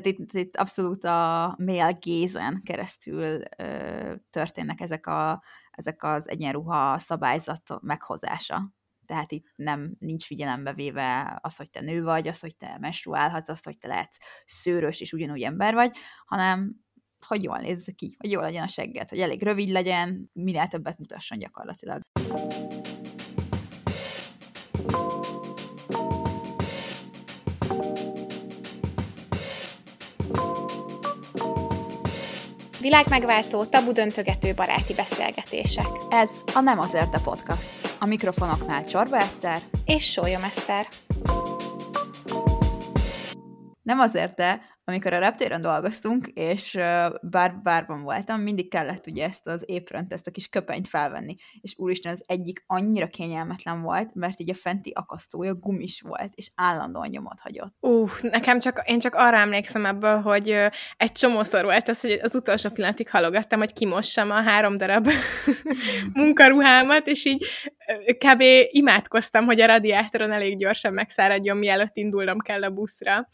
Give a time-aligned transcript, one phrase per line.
[0.00, 6.98] Tehát itt, itt abszolút a male gézen keresztül ö, történnek ezek, a, ezek az egyenruha
[6.98, 8.72] szabályzat meghozása.
[9.06, 13.48] Tehát itt nem nincs figyelembe véve az, hogy te nő vagy, az, hogy te menstruálhatsz,
[13.48, 16.84] az, hogy te lehetsz szőrös és ugyanúgy ember vagy, hanem
[17.26, 20.98] hogy jól nézz ki, hogy jól legyen a segget, hogy elég rövid legyen, minél többet
[20.98, 22.00] mutasson gyakorlatilag.
[32.86, 35.86] Világmegváltó, tabu döntögető baráti beszélgetések.
[36.10, 37.96] Ez a Nem azért a podcast.
[38.00, 40.88] A mikrofonoknál Csorba Eszter és Sólyom Eszter.
[43.82, 46.78] Nem azért, de amikor a reptéren dolgoztunk, és
[47.20, 51.34] bár bárban voltam, mindig kellett ugye ezt az éprönt, ezt a kis köpenyt felvenni.
[51.60, 56.50] És úristen, az egyik annyira kényelmetlen volt, mert így a fenti akasztója gumis volt, és
[56.54, 57.74] állandóan nyomot hagyott.
[57.80, 60.48] Uh, nekem csak, én csak arra emlékszem ebből, hogy
[60.96, 65.08] egy csomószor volt az, hogy az utolsó pillanatig halogattam, hogy kimossam a három darab
[66.14, 67.44] munkaruhámat, és így
[68.18, 68.42] kb.
[68.70, 73.28] imádkoztam, hogy a radiátoron elég gyorsan megszáradjon, mielőtt indulnom kell a buszra.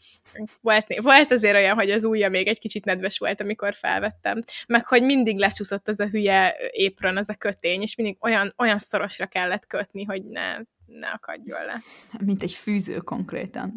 [0.61, 4.43] Volt, volt az azért olyan, hogy az ujja még egy kicsit nedves volt, amikor felvettem.
[4.67, 8.77] Meg hogy mindig lecsúszott az a hülye épron, az a kötény, és mindig olyan, olyan
[8.77, 11.81] szorosra kellett kötni, hogy ne, ne akadjon le.
[12.19, 13.73] Mint egy fűző konkrétan.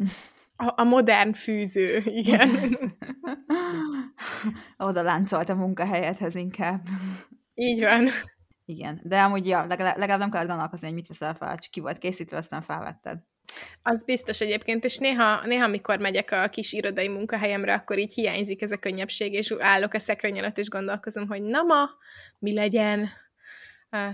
[0.55, 2.77] A, a modern fűző, igen.
[4.77, 6.87] Oda láncolt a munkahelyedhez inkább.
[7.53, 8.07] Így van.
[8.65, 11.79] Igen, de amúgy ja, legalább, legalább nem kellett gondolkozni, hogy mit veszel fel, csak ki
[11.79, 13.19] volt készítve, aztán felvetted.
[13.81, 18.61] Az biztos egyébként, és néha, néha, amikor megyek a kis irodai munkahelyemre, akkor így hiányzik
[18.61, 21.89] ez a könnyebbség, és állok a szekrény előtt, és gondolkozom, hogy na ma,
[22.39, 23.09] mi legyen,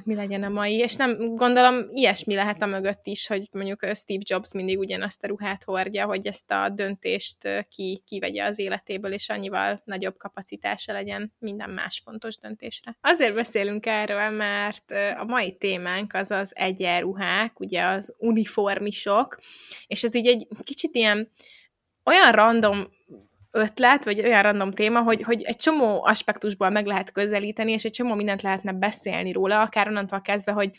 [0.03, 4.21] mi legyen a mai, és nem gondolom ilyesmi lehet a mögött is, hogy mondjuk Steve
[4.23, 9.29] Jobs mindig ugyanazt a ruhát hordja, hogy ezt a döntést ki, kivegye az életéből, és
[9.29, 12.97] annyival nagyobb kapacitása legyen minden más fontos döntésre.
[13.01, 19.39] Azért beszélünk erről, mert a mai témánk az az egyenruhák, ugye az uniformisok,
[19.88, 21.31] és ez így egy kicsit ilyen
[22.03, 22.88] olyan random
[23.56, 27.91] ötlet, vagy olyan random téma, hogy, hogy egy csomó aspektusból meg lehet közelíteni, és egy
[27.91, 30.72] csomó mindent lehetne beszélni róla, akár onnantól kezdve, hogy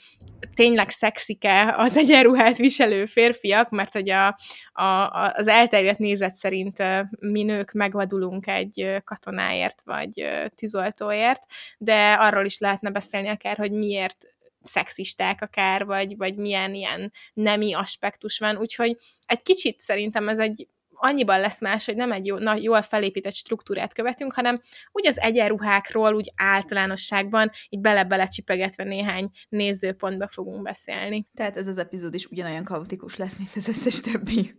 [0.54, 4.38] tényleg szexike az egyenruhát viselő férfiak, mert hogy a,
[4.72, 6.82] a, az elterjedt nézet szerint
[7.20, 11.42] mi nők megvadulunk egy katonáért, vagy tűzoltóért,
[11.78, 14.16] de arról is lehetne beszélni akár, hogy miért
[14.62, 18.96] szexisták akár, vagy, vagy milyen ilyen nemi aspektus van, úgyhogy
[19.26, 20.68] egy kicsit szerintem ez egy
[21.04, 24.60] annyiban lesz más, hogy nem egy jó, na, jól felépített struktúrát követünk, hanem
[24.92, 31.26] úgy az egyenruhákról, úgy általánosságban, így bele-bele csipegetve néhány nézőpontba fogunk beszélni.
[31.34, 34.54] Tehát ez az epizód is ugyanolyan kaotikus lesz, mint az összes többi.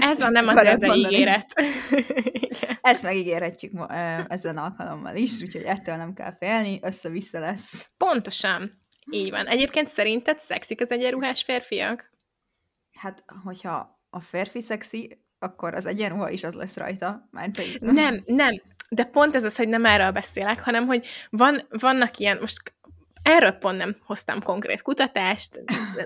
[0.00, 1.52] Ez a nem az de ígéret.
[2.80, 3.86] Ezt megígérhetjük ma,
[4.28, 7.90] ezen alkalommal is, úgyhogy ettől nem kell félni, össze-vissza lesz.
[7.96, 8.78] Pontosan.
[9.10, 9.46] Így van.
[9.46, 12.10] Egyébként szerinted szexik az egyenruhás férfiak?
[12.92, 17.28] Hát, hogyha a férfi szexi, akkor az egyenruha is az lesz rajta.
[17.30, 18.62] Már nem, nem.
[18.88, 22.74] De pont ez az, hogy nem erről beszélek, hanem hogy van, vannak ilyen, most
[23.22, 25.60] erről pont nem hoztam konkrét kutatást,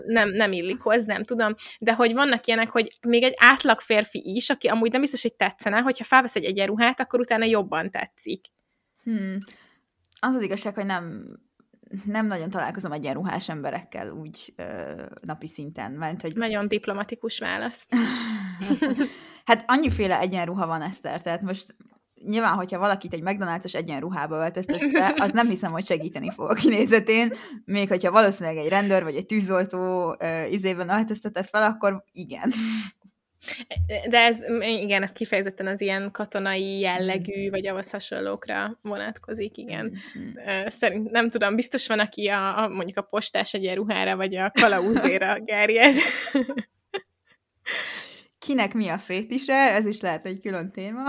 [0.05, 4.23] nem, nem illik hozzá, nem tudom, de hogy vannak ilyenek, hogy még egy átlag férfi
[4.35, 8.47] is, aki amúgy nem biztos, hogy tetszene, hogyha felvesz egy egyenruhát, akkor utána jobban tetszik.
[9.03, 9.39] Hmm.
[10.21, 11.27] Az az igazság, hogy nem
[12.05, 14.65] nem nagyon találkozom egyenruhás emberekkel úgy ö,
[15.21, 15.93] napi szinten.
[15.93, 16.37] Mert, hogy...
[16.37, 17.87] Nagyon diplomatikus válasz.
[19.45, 21.77] hát annyiféle egyenruha van, Eszter, tehát most
[22.27, 26.55] nyilván, hogyha valakit egy McDonald's-os egyenruhába öltöztet be, az nem hiszem, hogy segíteni fog a
[26.55, 27.33] kinézetén,
[27.65, 32.53] még hogyha valószínűleg egy rendőr vagy egy tűzoltó uh, izében öltöztetett fel, akkor igen.
[34.09, 37.51] De ez, igen, ez kifejezetten az ilyen katonai jellegű, mm.
[37.51, 39.97] vagy ahhoz hasonlókra vonatkozik, igen.
[40.19, 40.67] Mm.
[40.67, 45.41] Szerint nem tudom, biztos van, aki a, a mondjuk a postás egyenruhára, vagy a kalauzéra
[45.45, 45.95] gerjed.
[48.39, 51.03] Kinek mi a fétise, ez is lehet egy külön téma.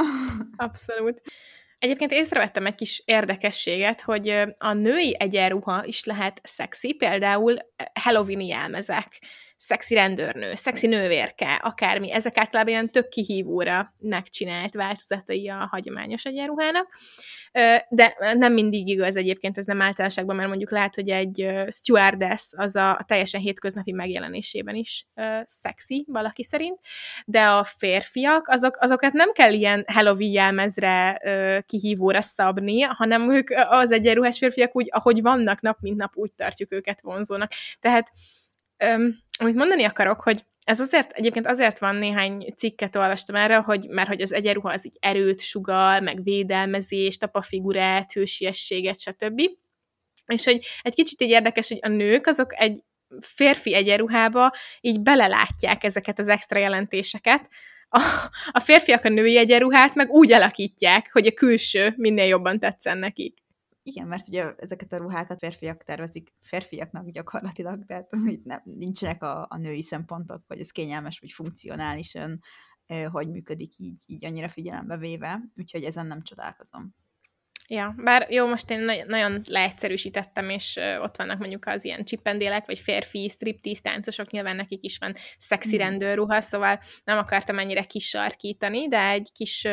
[0.56, 1.22] Abszolút.
[1.80, 7.58] Egyébként észrevettem egy kis érdekességet, hogy a női egyenruha is lehet szexi, például
[7.94, 9.22] Halloween jelmezek
[9.58, 16.88] szexi rendőrnő, szexi nővérke, akármi, ezek általában ilyen tök kihívóra megcsinált változatai a hagyományos egyenruhának,
[17.90, 22.76] de nem mindig igaz egyébként, ez nem általánosságban, mert mondjuk lehet, hogy egy stewardess az
[22.76, 25.08] a, teljesen hétköznapi megjelenésében is
[25.46, 26.80] szexi valaki szerint,
[27.26, 31.22] de a férfiak, azok, azokat nem kell ilyen Halloween jelmezre
[31.66, 36.74] kihívóra szabni, hanem ők az egyenruhás férfiak úgy, ahogy vannak nap mint nap, úgy tartjuk
[36.74, 37.52] őket vonzónak.
[37.80, 38.12] Tehát
[38.84, 43.88] Um, amit mondani akarok, hogy ez azért, egyébként azért van néhány cikket olvastam erre, hogy,
[43.90, 49.42] mert hogy az egyenruha az így erőt sugal, meg védelmezést, apafigurát, hősiességet, stb.
[50.26, 52.84] És hogy egy kicsit így érdekes, hogy a nők azok egy
[53.20, 54.52] férfi egyenruhába
[54.82, 57.50] így belelátják ezeket az extra jelentéseket,
[57.90, 58.02] a,
[58.52, 63.45] a férfiak a női egyenruhát meg úgy alakítják, hogy a külső minél jobban tetszen nekik.
[63.88, 68.10] Igen, mert ugye ezeket a ruhákat férfiak tervezik férfiaknak gyakorlatilag, tehát
[68.44, 72.40] nem, nincsenek a, a női szempontok, vagy ez kényelmes, vagy funkcionálisan,
[73.12, 76.96] hogy működik így, így annyira figyelembe véve, úgyhogy ezen nem csodálkozom.
[77.68, 82.66] Ja, bár jó, most én nagyon, nagyon leegyszerűsítettem, és ott vannak mondjuk az ilyen csipendélek,
[82.66, 85.88] vagy férfi striptease táncosok, nyilván nekik is van szexi hmm.
[85.88, 89.68] rendőrruha, szóval nem akartam ennyire kisarkítani, de egy kis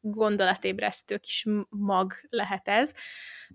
[0.00, 2.92] gondolatébresztő kis mag lehet ez,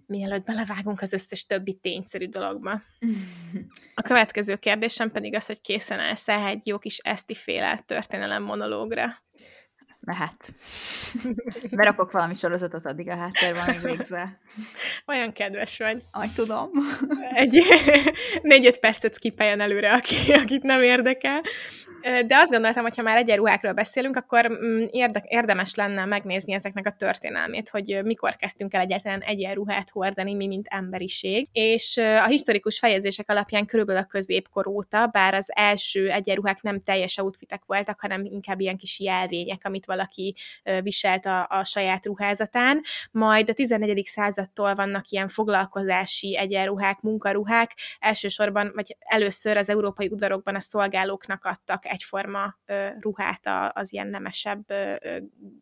[0.05, 2.81] mielőtt belevágunk az összes többi tényszerű dologba.
[3.93, 9.25] A következő kérdésem pedig az, hogy készen állsz egy jó kis esztiféle történelem monológra
[10.07, 10.53] mehet.
[11.71, 14.39] Berakok valami sorozatot addig a háttérben, amíg végzel.
[15.07, 16.03] Olyan kedves vagy.
[16.11, 16.69] Ahogy tudom.
[17.33, 17.63] Egy
[18.41, 21.41] négy-öt percet skipeljen előre, aki, akit nem érdekel.
[22.25, 26.87] De azt gondoltam, hogy ha már egyenruhákról beszélünk, akkor mm, érde, érdemes lenne megnézni ezeknek
[26.87, 31.47] a történelmét, hogy mikor kezdtünk el egyáltalán egyenruhát hordani, mi, mint emberiség.
[31.51, 37.17] És a historikus fejezések alapján körülbelül a középkor óta, bár az első egyenruhák nem teljes
[37.17, 40.35] outfitek voltak, hanem inkább ilyen kis jelvények, amit valaki
[40.81, 42.81] viselt a, a saját ruházatán.
[43.11, 44.05] Majd a 14.
[44.05, 51.85] századtól vannak ilyen foglalkozási egyenruhák, munkaruhák, elsősorban, vagy először az európai udvarokban a szolgálóknak adtak
[51.97, 52.57] egyforma
[52.99, 54.65] ruhát az ilyen nemesebb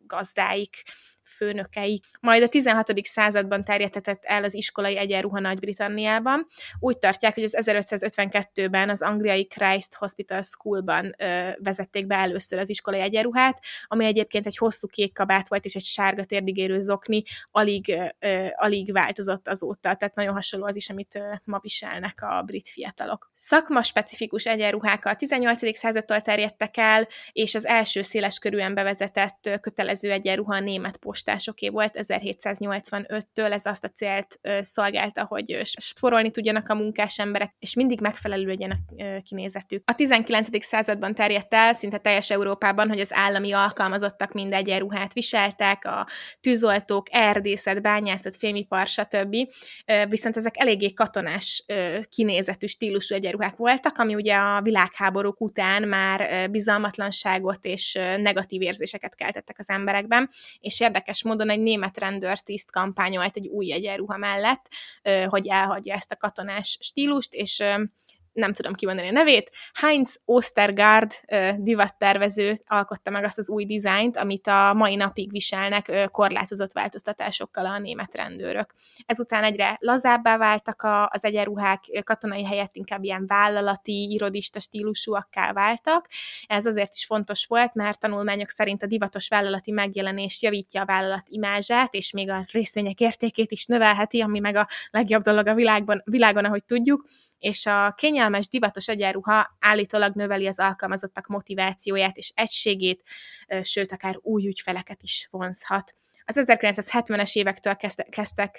[0.06, 0.82] gazdáik
[1.26, 2.02] főnökei.
[2.20, 3.04] Majd a 16.
[3.04, 6.46] században terjedhetett el az iskolai egyenruha Nagy-Britanniában.
[6.78, 12.68] Úgy tartják, hogy az 1552-ben az angliai Christ Hospital Schoolban ö, vezették be először az
[12.68, 17.96] iskolai egyenruhát, ami egyébként egy hosszú kék kabát volt, és egy sárga térdigérő zokni, alig,
[18.18, 22.68] ö, alig változott azóta, tehát nagyon hasonló az is, amit ö, ma viselnek a brit
[22.68, 23.30] fiatalok.
[23.34, 25.76] Szakma specifikus egyenruhák a 18.
[25.76, 31.98] századtól terjedtek el, és az első széles körűen bevezetett kötelező egyenruha a német postásoké volt
[31.98, 38.46] 1785-től, ez azt a célt szolgálta, hogy sporolni tudjanak a munkás emberek, és mindig megfelelő
[38.46, 38.76] legyen a
[39.22, 39.82] kinézetük.
[39.86, 40.64] A 19.
[40.64, 46.06] században terjedt el szinte teljes Európában, hogy az állami alkalmazottak mind egyenruhát viseltek, a
[46.40, 49.36] tűzoltók, erdészet, bányászat, fémipar, stb.
[50.08, 51.64] Viszont ezek eléggé katonás
[52.08, 59.58] kinézetű stílusú egyenruhák voltak, ami ugye a világháborúk után már bizalmatlanságot és negatív érzéseket keltettek
[59.58, 60.30] az emberekben,
[60.60, 64.68] és érdekes érdekes módon egy német rendőrtiszt kampányolt egy új egyenruha mellett,
[65.26, 67.62] hogy elhagyja ezt a katonás stílust, és
[68.36, 71.12] nem tudom kimondani a nevét, Heinz Ostergaard
[71.56, 77.78] divattervező alkotta meg azt az új dizájnt, amit a mai napig viselnek korlátozott változtatásokkal a
[77.78, 78.74] német rendőrök.
[79.06, 86.06] Ezután egyre lazábbá váltak az egyenruhák, katonai helyett inkább ilyen vállalati, irodista stílusúakká váltak.
[86.46, 91.26] Ez azért is fontos volt, mert tanulmányok szerint a divatos vállalati megjelenés javítja a vállalat
[91.28, 96.02] imázsát, és még a részvények értékét is növelheti, ami meg a legjobb dolog a világban,
[96.04, 103.02] világon, ahogy tudjuk és a kényelmes, divatos egyenruha állítólag növeli az alkalmazottak motivációját és egységét,
[103.62, 105.94] sőt, akár új ügyfeleket is vonzhat.
[106.28, 108.52] Az 1970-es évektől kezdtek, kezdtek,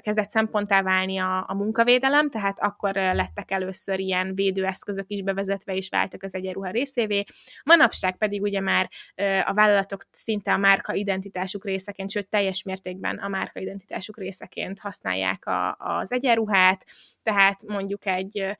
[0.00, 5.88] kezdett szemponttá válni a, a munkavédelem, tehát akkor lettek először ilyen védőeszközök is bevezetve, és
[5.88, 7.24] váltak az egyenruha részévé.
[7.64, 8.90] Manapság pedig ugye már
[9.44, 15.46] a vállalatok szinte a márka identitásuk részeként, sőt teljes mértékben a márka identitásuk részeként használják
[15.46, 16.86] a, az egyenruhát,
[17.22, 18.56] tehát mondjuk egy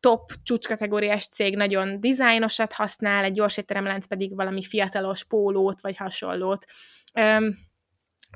[0.00, 6.64] top csúcskategóriás cég nagyon dizájnosat használ, egy gyors étteremlánc pedig valami fiatalos pólót vagy hasonlót.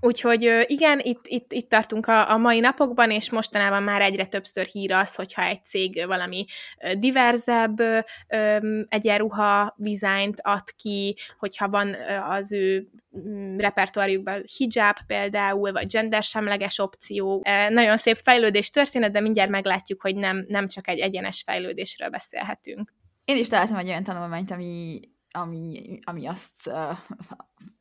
[0.05, 4.67] Úgyhogy igen, itt, itt, itt tartunk a, a mai napokban, és mostanában már egyre többször
[4.67, 6.45] hír az, hogyha egy cég valami
[6.99, 7.81] diverzebb
[8.89, 11.97] egyenruha dizájnt ad ki, hogyha van
[12.29, 17.43] az ő mm, repertoárjukban hijab például, vagy gendersemleges opció.
[17.69, 22.93] Nagyon szép fejlődés történet, de mindjárt meglátjuk, hogy nem, nem csak egy egyenes fejlődésről beszélhetünk.
[23.25, 25.01] Én is találtam egy olyan tanulmányt, ami
[25.33, 26.99] ami, ami azt uh,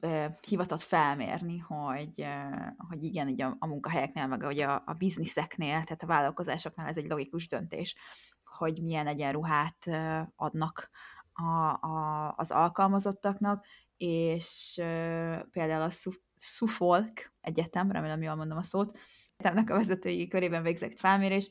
[0.02, 4.94] uh, hivatott felmérni, hogy, uh, hogy igen, így a, a munkahelyeknél, meg ugye a, a
[4.94, 7.96] bizniszeknél, tehát a vállalkozásoknál ez egy logikus döntés,
[8.44, 10.90] hogy milyen egyenruhát uh, adnak
[11.34, 13.66] a, a, az alkalmazottaknak,
[13.98, 18.98] és uh, például a Suffolk Egyetem, remélem jól mondom a szót,
[19.38, 21.50] egyetemnek a vezetői körében végzett felmérés,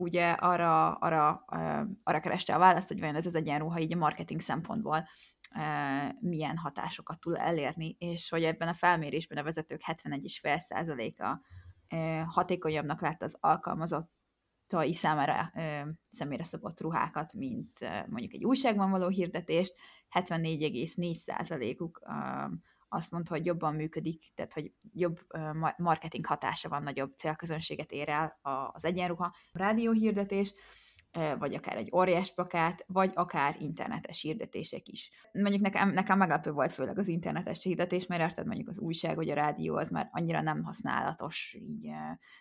[0.00, 1.44] ugye arra, arra,
[2.02, 5.08] arra kereste a választ, hogy vajon ez az egyenruha így a marketing szempontból
[6.20, 11.38] milyen hatásokat tud elérni, és hogy ebben a felmérésben a vezetők 71,5%-a
[12.26, 15.52] hatékonyabbnak látta az alkalmazottai számára
[16.08, 19.78] személyre szabott ruhákat, mint mondjuk egy újságban való hirdetést,
[20.10, 22.02] 74,4%-uk
[22.92, 25.20] azt mondta, hogy jobban működik, tehát hogy jobb
[25.76, 28.38] marketing hatása van, nagyobb célközönséget ér el
[28.72, 30.54] az egyenruha, a rádióhirdetés,
[31.38, 35.10] vagy akár egy óriás plakát, vagy akár internetes hirdetések is.
[35.32, 39.30] Mondjuk nekem, nekem meglepő volt főleg az internetes hirdetés, mert érted mondjuk az újság vagy
[39.30, 41.82] a rádió az már annyira nem használatos, így,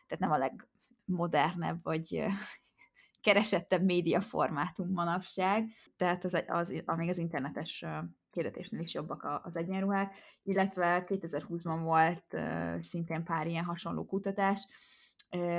[0.08, 2.26] tehát nem a legmodernebb vagy
[3.22, 7.86] keresettebb médiaformátum manapság, tehát az, az, amíg az internetes
[8.34, 12.36] hirdetésnél is jobbak az egyenruhák, illetve 2020-ban volt
[12.84, 14.68] szintén pár ilyen hasonló kutatás,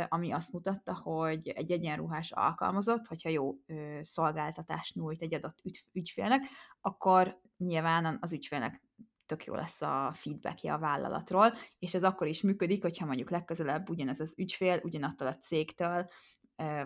[0.09, 3.55] ami azt mutatta, hogy egy egyenruhás alkalmazott, hogyha jó
[4.01, 5.63] szolgáltatást nyújt egy adott
[5.93, 6.45] ügyfélnek,
[6.81, 8.83] akkor nyilván az ügyfélnek
[9.27, 13.91] tök jó lesz a feedbackje a vállalatról, és ez akkor is működik, hogyha mondjuk legközelebb
[13.91, 16.09] ugyanez az ügyfél, ugyanattól a cégtől,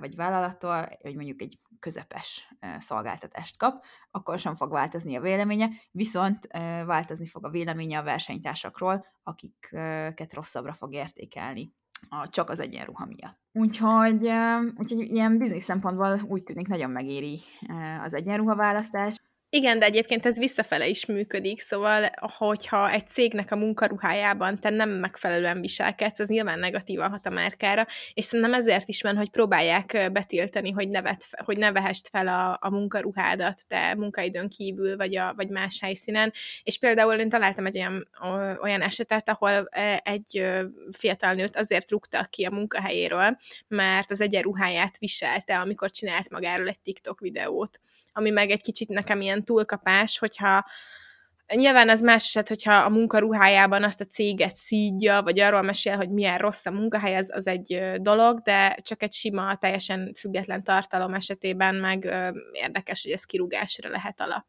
[0.01, 6.47] vagy vállalattól, vagy mondjuk egy közepes szolgáltatást kap, akkor sem fog változni a véleménye, viszont
[6.87, 11.73] változni fog a véleménye a versenytársakról, akiket rosszabbra fog értékelni
[12.09, 13.39] a, csak az egyenruha miatt.
[13.53, 14.31] Úgyhogy,
[14.77, 17.41] úgyhogy ilyen biznisz szempontból úgy tűnik nagyon megéri
[18.05, 19.17] az egyenruha választás.
[19.55, 24.91] Igen, de egyébként ez visszafele is működik, szóval, hogyha egy cégnek a munkaruhájában te nem
[24.91, 30.09] megfelelően viselkedsz, az nyilván negatívan hat a márkára, és szerintem ezért is van, hogy próbálják
[30.13, 35.33] betiltani, hogy, nevet, hogy ne vehest fel a, a munkaruhádat te munkaidőn kívül, vagy, a,
[35.37, 36.33] vagy más helyszínen,
[36.63, 38.09] és például én találtam egy olyan,
[38.63, 39.69] olyan esetet, ahol
[40.03, 40.47] egy
[40.91, 46.81] fiatal nőt azért rúgtak ki a munkahelyéről, mert az egyenruháját viselte, amikor csinált magáról egy
[46.81, 47.81] TikTok videót
[48.15, 50.65] ami meg egy kicsit nekem ilyen túlkapás, hogyha
[51.55, 56.11] Nyilván az más eset, hogyha a munkaruhájában azt a céget szídja, vagy arról mesél, hogy
[56.11, 61.15] milyen rossz a munkahely, az, az egy dolog, de csak egy sima, teljesen független tartalom
[61.15, 64.45] esetében meg ö, érdekes, hogy ez kirúgásra lehet alap.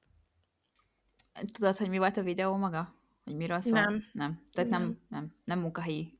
[1.52, 2.96] Tudod, hogy mi volt a videó maga?
[3.24, 3.80] Hogy miről szól?
[3.80, 4.04] Nem.
[4.12, 4.42] Nem.
[4.54, 6.20] Tehát nem, nem, nem, nem munkahelyi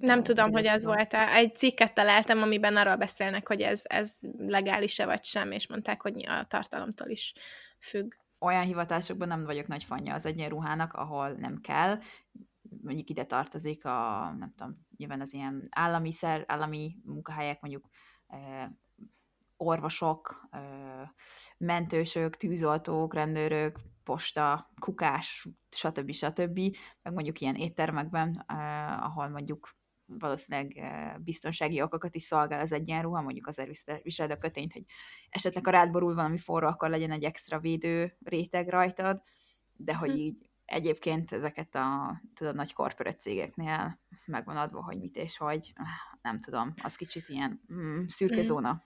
[0.00, 1.34] nem tudom, hogy ez volt-e.
[1.34, 6.26] Egy cikket találtam, amiben arról beszélnek, hogy ez, ez legális-e vagy sem, és mondták, hogy
[6.28, 7.32] a tartalomtól is
[7.78, 8.14] függ.
[8.38, 11.98] Olyan hivatásokban nem vagyok nagy fanya az egyenruhának, ahol nem kell.
[12.82, 17.88] Mondjuk ide tartozik a, nem tudom, nyilván az ilyen állami, szer, állami munkahelyek, mondjuk
[18.26, 18.68] eh,
[19.56, 21.08] orvosok, eh,
[21.58, 26.12] mentősök, tűzoltók, rendőrök, posta, kukás, stb.
[26.12, 26.60] stb.
[27.02, 29.78] Meg mondjuk ilyen éttermekben, eh, ahol mondjuk
[30.18, 30.80] valószínűleg
[31.24, 34.84] biztonsági okokat is szolgál az egyenruha, mondjuk azért viseled a kötényt, hogy
[35.28, 39.22] esetleg a rád borul valami forró, akkor legyen egy extra védő réteg rajtad,
[39.76, 40.16] de hogy hm.
[40.16, 45.72] így egyébként ezeket a tudod, nagy korporát cégeknél megvan adva, hogy mit és hogy,
[46.22, 48.42] nem tudom, az kicsit ilyen mm, szürke hm.
[48.42, 48.80] zóna.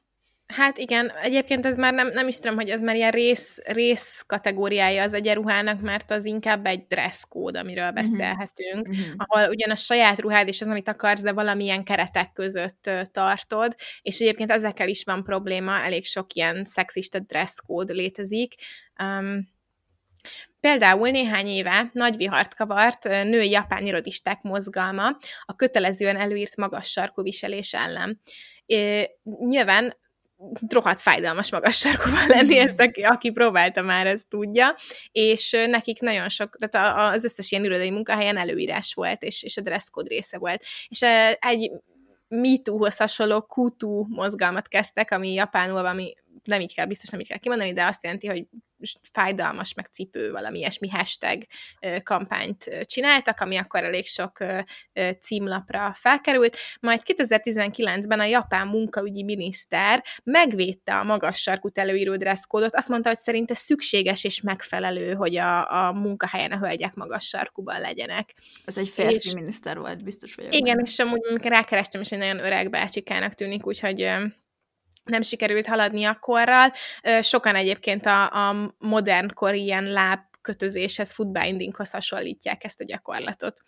[0.47, 4.25] Hát igen, egyébként ez már nem, nem is tudom, hogy ez már ilyen rész, rész
[4.27, 7.95] kategóriája az egyenruhának, mert az inkább egy dress code, amiről mhm.
[7.95, 9.05] beszélhetünk, uh-huh.
[9.17, 14.21] ahol ugyan a saját ruhád és az, amit akarsz, de valamilyen keretek között tartod, és
[14.21, 18.55] egyébként ezekkel is van probléma, elég sok ilyen szexista dress code létezik.
[19.03, 19.53] Um,
[20.61, 27.23] Például néhány éve nagy vihart kavart női japán irodisták mozgalma a kötelezően előírt magas sarkú
[27.23, 28.21] viselés ellen.
[28.67, 29.93] É, nyilván
[30.69, 34.77] rohadt fájdalmas magas sarkúval lenni, ezt aki, aki próbálta már, ezt tudja,
[35.13, 39.61] és nekik nagyon sok, tehát az összes ilyen irodai munkahelyen előírás volt, és, és a
[39.61, 40.65] dress code része volt.
[40.89, 41.03] És
[41.39, 41.71] egy
[42.29, 46.15] MeToo-hoz hasonló Kutu mozgalmat kezdtek, ami japánul valami
[46.45, 48.47] nem így kell, biztos nem így kell kimondani, de azt jelenti, hogy
[49.13, 51.43] fájdalmas, meg cipő, valami ilyesmi hashtag
[52.03, 54.45] kampányt csináltak, ami akkor elég sok
[55.21, 56.57] címlapra felkerült.
[56.81, 63.19] Majd 2019-ben a japán munkaügyi miniszter megvédte a magas sarkút előíró dresszkódot, azt mondta, hogy
[63.19, 68.35] szerinte szükséges és megfelelő, hogy a, a munkahelyen a hölgyek magas sarkuban legyenek.
[68.65, 70.55] Ez egy férfi és, miniszter volt, biztos vagyok.
[70.55, 74.11] Igen, és amúgy rákerestem, és egy nagyon öreg bácsikának tűnik, úgyhogy
[75.05, 76.73] nem sikerült haladni a korral.
[77.21, 83.63] Sokan egyébként a, a modern kor ilyen lábkötözéshez, footbindinghoz hasonlítják ezt a gyakorlatot.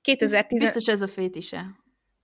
[0.00, 0.60] 2010...
[0.60, 1.66] Biztos ez a fétise.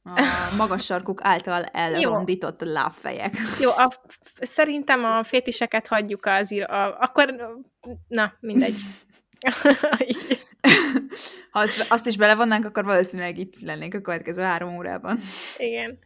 [0.03, 0.21] A
[0.57, 3.35] magas sarkuk által elrondított lábfejek.
[3.61, 3.93] Jó, a,
[4.41, 6.71] szerintem a fétiseket hagyjuk az ír...
[6.71, 7.35] A, akkor,
[8.09, 8.75] na, mindegy.
[11.51, 15.19] ha azt, azt is belevonnánk, akkor valószínűleg itt lennénk a következő három órában.
[15.57, 15.99] Igen.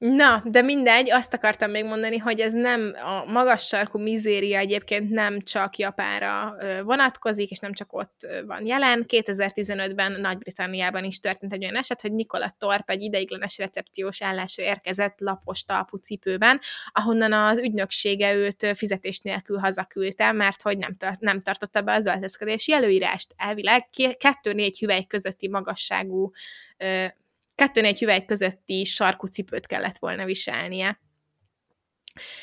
[0.00, 5.10] Na, de mindegy, azt akartam még mondani, hogy ez nem, a magas sarkú mizéria egyébként
[5.10, 9.04] nem csak Japánra vonatkozik, és nem csak ott van jelen.
[9.08, 15.14] 2015-ben Nagy-Britanniában is történt egy olyan eset, hogy Nikola Torp egy ideiglenes recepciós állásra érkezett
[15.18, 16.60] lapos talpú cipőben,
[16.92, 22.06] ahonnan az ügynöksége őt fizetés nélkül hazaküldte, mert hogy nem, tar- nem tartotta be az
[22.06, 23.34] öltözködési előírást.
[23.36, 23.88] Elvileg
[24.18, 26.30] kettő-négy hüvely közötti magasságú
[27.60, 31.00] kettő-négy hüvely közötti sarkú cipőt kellett volna viselnie.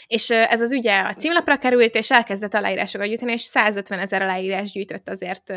[0.08, 4.72] És ez az ugye a címlapra került, és elkezdett aláírásokat gyűjteni, és 150 ezer aláírás
[4.72, 5.54] gyűjtött azért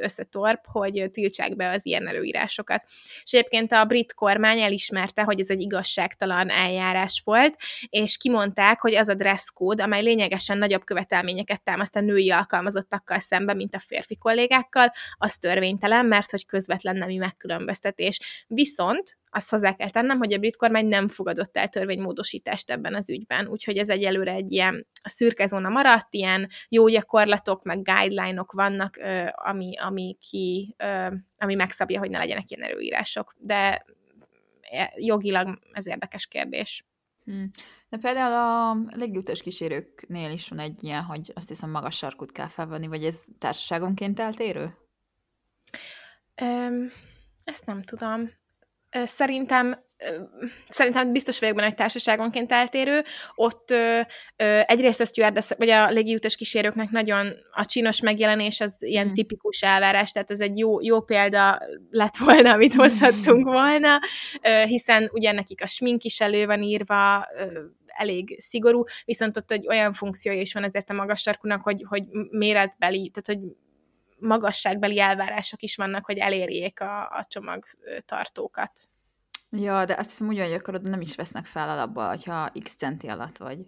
[0.00, 2.84] összetorp, hogy tiltsák be az ilyen előírásokat.
[3.22, 7.56] És egyébként a brit kormány elismerte, hogy ez egy igazságtalan eljárás volt,
[7.88, 13.18] és kimondták, hogy az a dress code, amely lényegesen nagyobb követelményeket támaszt a női alkalmazottakkal
[13.18, 18.44] szemben, mint a férfi kollégákkal, az törvénytelen, mert hogy közvetlen nemi megkülönböztetés.
[18.46, 23.10] Viszont azt hozzá kell tennem, hogy a brit kormány nem fogadott el törvénymódosítást ebben az
[23.10, 29.00] ügyben, úgyhogy ez egyelőre egy ilyen szürke zóna maradt, ilyen jó gyakorlatok, meg guideline-ok vannak,
[29.32, 30.74] ami, ami, ki,
[31.36, 33.84] ami megszabja, hogy ne legyenek ilyen erőírások, de
[34.60, 36.84] e, jogilag ez érdekes kérdés.
[37.24, 37.50] Hmm.
[37.88, 42.48] De például a légiutas kísérőknél is van egy ilyen, hogy azt hiszem magas sarkút kell
[42.48, 44.76] felvenni, vagy ez társaságonként eltérő?
[46.42, 46.90] Um,
[47.44, 48.30] ezt nem tudom
[49.04, 49.82] szerintem
[50.68, 53.02] szerintem biztos vagyok benne, hogy társaságonként eltérő.
[53.34, 54.00] Ott ö,
[54.36, 59.14] ö, egyrészt a stewardess, vagy a légiutas kísérőknek nagyon a csinos megjelenés az ilyen hmm.
[59.14, 61.58] tipikus elvárás, tehát ez egy jó, jó példa
[61.90, 63.98] lett volna, amit hozhattunk volna,
[64.42, 69.50] ö, hiszen ugye nekik a smink is elő van írva, ö, elég szigorú, viszont ott
[69.50, 73.56] egy olyan funkciója is van ezért a magas sarkunak, hogy, hogy méretbeli, tehát hogy
[74.24, 78.88] magasságbeli elvárások is vannak, hogy elérjék a, a csomagtartókat.
[79.50, 83.08] Ja, de azt hiszem úgy, hogy akkor nem is vesznek fel alapba, hogyha x centi
[83.08, 83.58] alatt vagy.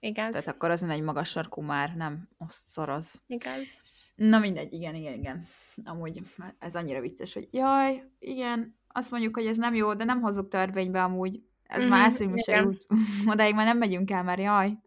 [0.00, 0.30] Igaz.
[0.30, 3.22] Tehát akkor azon egy magas sarkú már nem szoroz.
[3.26, 3.68] Igaz.
[4.14, 5.44] Na mindegy, igen, igen, igen.
[5.84, 6.20] Amúgy
[6.58, 10.48] ez annyira vicces, hogy jaj, igen, azt mondjuk, hogy ez nem jó, de nem hozzuk
[10.48, 11.42] törvénybe amúgy.
[11.62, 12.44] Ez mm-hmm, már eszünk is.
[13.32, 14.78] Odáig már nem megyünk el, mert jaj,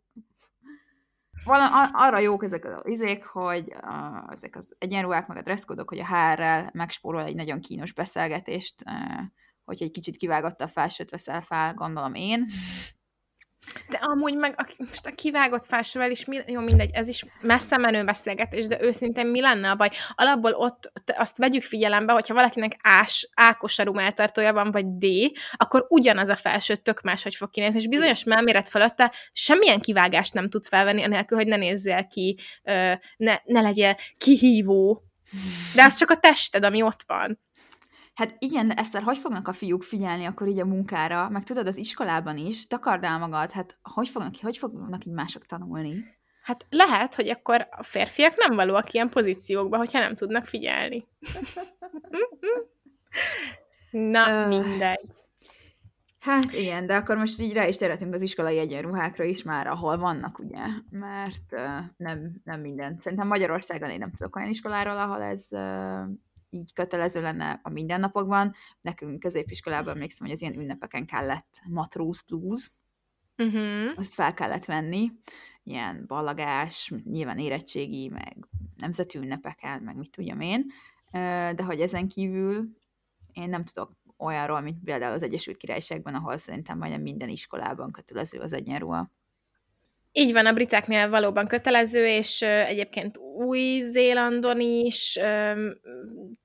[1.46, 6.00] vala, arra jók ezek az izék, hogy a, ezek az egyenruhák, meg a dresszkódok, hogy
[6.00, 8.76] a HR-rel megspórol egy nagyon kínos beszélgetést,
[9.66, 12.46] hogy egy kicsit kivágott a felsőt veszel fel, gondolom én.
[13.90, 17.78] De amúgy meg a, most a kivágott felsővel is, mi, jó mindegy, ez is messze
[17.78, 19.90] menő beszélgetés, de őszintén mi lenne a baj?
[20.16, 25.06] Alapból ott azt vegyük figyelembe, hogyha valakinek ás, ákos a rumeltartója van, vagy D,
[25.52, 30.50] akkor ugyanaz a felső tök máshogy fog kinézni, és bizonyos melméret fölötte semmilyen kivágást nem
[30.50, 32.38] tudsz felvenni, anélkül, hogy ne nézzél ki,
[33.18, 35.04] ne, ne legyél kihívó.
[35.76, 37.40] De az csak a tested, ami ott van.
[38.16, 41.30] Hát igen, de Eszter, hogy fognak a fiúk figyelni akkor így a munkára?
[41.30, 45.46] Meg tudod, az iskolában is, takard el magad, hát hogy fognak, hogy fognak így mások
[45.46, 46.06] tanulni?
[46.44, 51.08] Hát lehet, hogy akkor a férfiak nem valóak ilyen pozíciókba, hogyha nem tudnak figyelni.
[53.92, 55.12] Na, mindegy.
[56.20, 59.98] Hát igen, de akkor most így rá is térhetünk az iskolai egyenruhákra is már, ahol
[59.98, 62.98] vannak, ugye, mert uh, nem, nem minden.
[62.98, 66.08] Szerintem Magyarországon én nem tudok olyan iskoláról, ahol ez uh,
[66.56, 68.54] így kötelező lenne a mindennapokban.
[68.82, 72.72] Nekünk középiskolában emlékszem, hogy az ilyen ünnepeken kellett matróz blues,
[73.38, 73.92] uh-huh.
[73.96, 75.12] azt fel kellett venni,
[75.64, 80.66] ilyen ballagás, nyilván érettségi, meg nemzeti ünnepeken, meg mit tudjam én,
[81.56, 82.70] de hogy ezen kívül
[83.32, 88.40] én nem tudok olyanról, mint például az Egyesült Királyságban, ahol szerintem majdnem minden iskolában kötelező
[88.40, 89.12] az egyenruha.
[90.18, 95.20] Így van, a briteknél valóban kötelező, és egyébként Új-Zélandon is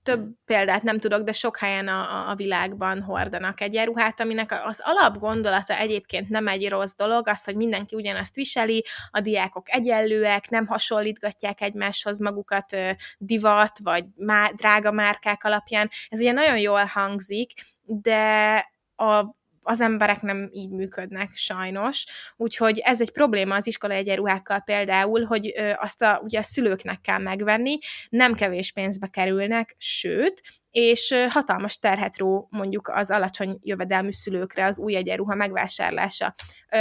[0.02, 5.78] több példát nem tudok, de sok helyen a, a világban hordanak egyenruhát, aminek az alapgondolata
[5.78, 11.60] egyébként nem egy rossz dolog, az, hogy mindenki ugyanazt viseli, a diákok egyenlőek, nem hasonlítgatják
[11.60, 12.76] egymáshoz magukat
[13.18, 15.90] divat, vagy má, drága márkák alapján.
[16.08, 17.52] Ez ugye nagyon jól hangzik,
[17.82, 18.54] de
[18.96, 19.38] a
[19.70, 22.06] az emberek nem így működnek sajnos,
[22.36, 27.18] úgyhogy ez egy probléma az iskola egyenruhákkal például, hogy azt a, ugye a szülőknek kell
[27.18, 27.78] megvenni,
[28.08, 34.78] nem kevés pénzbe kerülnek, sőt, és hatalmas terhet ró mondjuk az alacsony jövedelmű szülőkre az
[34.78, 36.34] új egyenruha megvásárlása.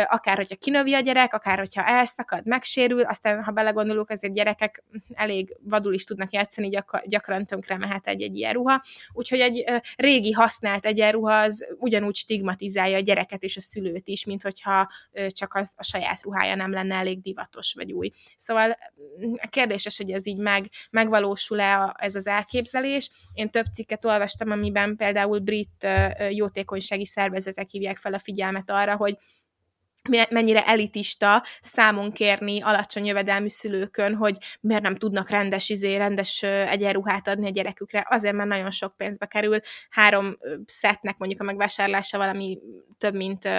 [0.06, 5.58] Akár, hogyha kinövi a gyerek, akár, hogyha elszakad, megsérül, aztán, ha belegondolunk, azért gyerekek elég
[5.62, 8.84] vadul is tudnak játszani, gyak- gyakran tönkre mehet egy-egy ilyen ruha.
[9.14, 9.64] Úgyhogy egy
[9.96, 14.90] régi használt egyenruha az ugyanúgy stigmatizálja a gyereket és a szülőt is, mint hogyha
[15.28, 18.12] csak az, a saját ruhája nem lenne elég divatos vagy új.
[18.38, 18.78] Szóval
[19.50, 23.12] kérdéses, hogy ez így meg, megvalósul-e ez az elképzelés.
[23.34, 25.88] Én több cikket olvastam, amiben például brit
[26.30, 29.18] jótékonysági szervezetek hívják fel a figyelmet arra, hogy
[30.30, 37.28] mennyire elitista számon kérni alacsony jövedelmű szülőkön, hogy miért nem tudnak rendes, izé, rendes egyenruhát
[37.28, 39.60] adni a gyerekükre, azért mert nagyon sok pénzbe kerül.
[39.90, 42.60] Három szetnek mondjuk a megvásárlása valami
[42.98, 43.50] több mint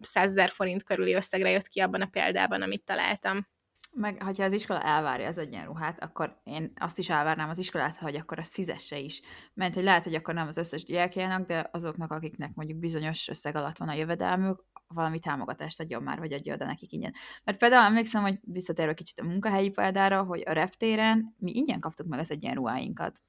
[0.00, 3.48] százezer forint körüli összegre jött ki abban a példában, amit találtam.
[3.92, 8.16] Meg, ha az iskola elvárja az egyenruhát, akkor én azt is elvárnám az iskolát, hogy
[8.16, 9.20] akkor azt fizesse is.
[9.54, 13.56] Mert hogy lehet, hogy akkor nem az összes diákjának, de azoknak, akiknek mondjuk bizonyos összeg
[13.56, 17.14] alatt van a jövedelmük, valami támogatást adjon már, vagy adja oda nekik ingyen.
[17.44, 22.06] Mert például emlékszem, hogy visszatérve kicsit a munkahelyi példára, hogy a reptéren mi ingyen kaptuk
[22.06, 23.22] meg az egyenruháinkat.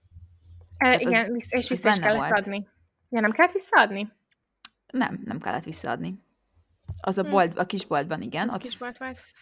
[0.77, 2.39] E, igen, az, és vissza is kellett volt.
[2.39, 2.67] adni.
[3.09, 4.11] Ja, nem kellett visszaadni?
[4.91, 6.19] Nem, nem kellett visszaadni.
[7.01, 7.29] Az a, hm.
[7.29, 8.49] bolt, a kisboltban, igen.
[8.49, 8.97] Az ott kisbolt.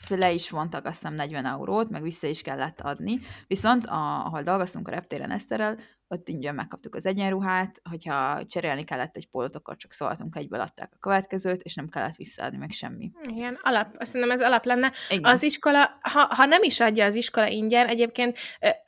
[0.07, 3.19] Le is vontak azt hiszem 40 eurót, meg vissza is kellett adni.
[3.47, 5.77] Viszont a, ahol dolgoztunk a reptéren Eszterrel,
[6.09, 10.91] ott ingyen megkaptuk az egyenruhát, hogyha cserélni kellett egy pólót, akkor csak szóltunk, egyből adták
[10.93, 13.11] a következőt, és nem kellett visszaadni meg semmi.
[13.31, 14.91] Igen, alap, azt mondom, ez alap lenne.
[15.09, 15.33] Igen.
[15.33, 18.37] Az iskola, ha, ha nem is adja az iskola ingyen, egyébként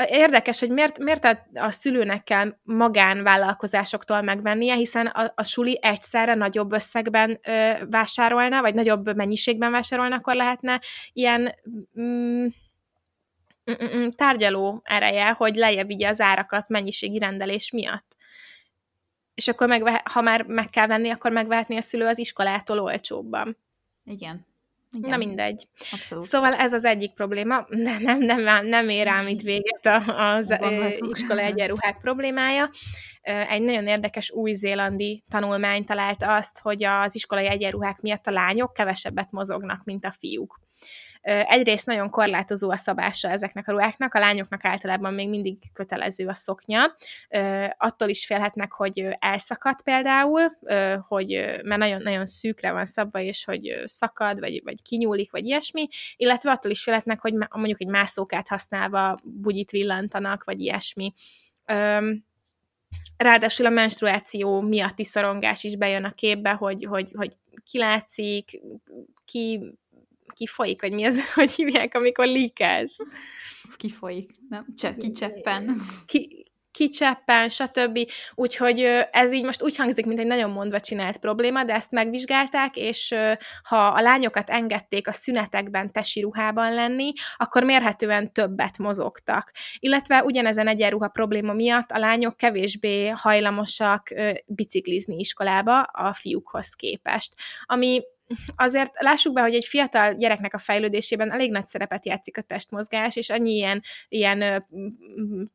[0.07, 6.33] érdekes, hogy miért, miért a, a szülőnek kell magánvállalkozásoktól megvennie, hiszen a, a suli egyszerre
[6.33, 10.81] nagyobb összegben ö, vásárolna, vagy nagyobb mennyiségben vásárolna, akkor lehetne
[11.13, 11.55] ilyen...
[11.99, 12.47] Mm,
[14.15, 18.15] tárgyaló ereje, hogy lejjebb vigye az árakat mennyiségi rendelés miatt.
[19.33, 23.57] És akkor megve- ha már meg kell venni, akkor megvehetni a szülő az iskolától olcsóbban.
[24.05, 24.45] Igen.
[24.97, 25.09] Igen.
[25.09, 25.67] Na mindegy.
[25.91, 26.23] Abszolút.
[26.23, 27.65] Szóval ez az egyik probléma.
[27.69, 30.57] Nem, nem, nem, nem ér rám itt véget az
[31.09, 32.69] iskola egyenruhák problémája.
[33.21, 39.31] Egy nagyon érdekes új-zélandi tanulmány találta azt, hogy az iskolai egyenruhák miatt a lányok kevesebbet
[39.31, 40.59] mozognak, mint a fiúk.
[41.21, 46.33] Egyrészt nagyon korlátozó a szabása ezeknek a ruháknak, a lányoknak általában még mindig kötelező a
[46.33, 46.95] szoknya.
[47.77, 50.41] Attól is félhetnek, hogy elszakad például,
[51.07, 56.51] hogy mert nagyon-nagyon szűkre van szabva, és hogy szakad, vagy, vagy kinyúlik, vagy ilyesmi, illetve
[56.51, 61.13] attól is félhetnek, hogy mondjuk egy mászókát használva bugyit villanítanak, vagy ilyesmi.
[63.17, 67.37] Ráadásul a menstruáció miatti szorongás is bejön a képbe, hogy, hogy, hogy
[67.71, 68.61] kilátszik,
[69.25, 69.73] ki
[70.41, 72.97] kifolyik, vagy mi az, hogy hívják, amikor líkelsz?
[73.77, 74.65] Kifolyik, nem?
[74.75, 75.81] Cse, kicseppen.
[76.05, 77.99] Ki, kicseppen, stb.
[78.35, 78.79] Úgyhogy
[79.11, 83.15] ez így most úgy hangzik, mint egy nagyon mondva csinált probléma, de ezt megvizsgálták, és
[83.63, 89.51] ha a lányokat engedték a szünetekben tesi ruhában lenni, akkor mérhetően többet mozogtak.
[89.79, 94.07] Illetve ugyanezen egyenruha probléma miatt a lányok kevésbé hajlamosak
[94.45, 97.33] biciklizni iskolába a fiúkhoz képest.
[97.63, 98.01] Ami
[98.55, 103.15] azért lássuk be, hogy egy fiatal gyereknek a fejlődésében elég nagy szerepet játszik a testmozgás,
[103.15, 104.65] és annyi ilyen, ilyen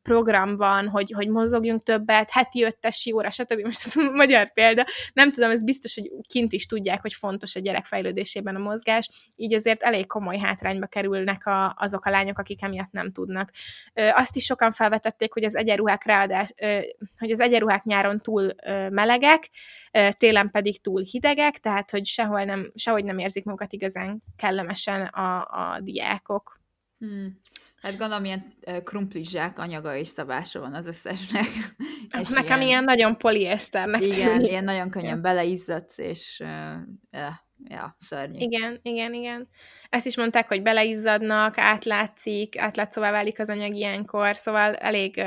[0.01, 3.59] program van, hogy, hogy mozogjunk többet, heti öttesi óra, stb.
[3.63, 4.85] Most ez magyar példa.
[5.13, 9.09] Nem tudom, ez biztos, hogy kint is tudják, hogy fontos a gyerek fejlődésében a mozgás,
[9.35, 13.51] így azért elég komoly hátrányba kerülnek a, azok a lányok, akik emiatt nem tudnak.
[13.93, 16.53] Azt is sokan felvetették, hogy az egyenruhák ráadás,
[17.19, 18.51] hogy az egyenruhák nyáron túl
[18.89, 19.49] melegek,
[20.17, 25.41] télen pedig túl hidegek, tehát hogy sehol nem, sehogy nem érzik magukat igazán kellemesen a,
[25.41, 26.59] a diákok.
[26.99, 27.39] Hmm.
[27.81, 31.45] Hát gondolom, ilyen krumplizsák anyaga és szabása van az összesnek.
[32.21, 34.49] és Nekem ilyen, ilyen nagyon poliészternek Igen, tűnik.
[34.49, 36.81] ilyen nagyon könnyen beleizzadsz, és uh,
[37.11, 38.39] ja, ja, szörnyű.
[38.39, 39.47] Igen, igen, igen.
[39.89, 45.23] Ezt is mondták, hogy beleizzadnak, átlátszik, átlátszóvá válik az anyag ilyenkor, szóval elég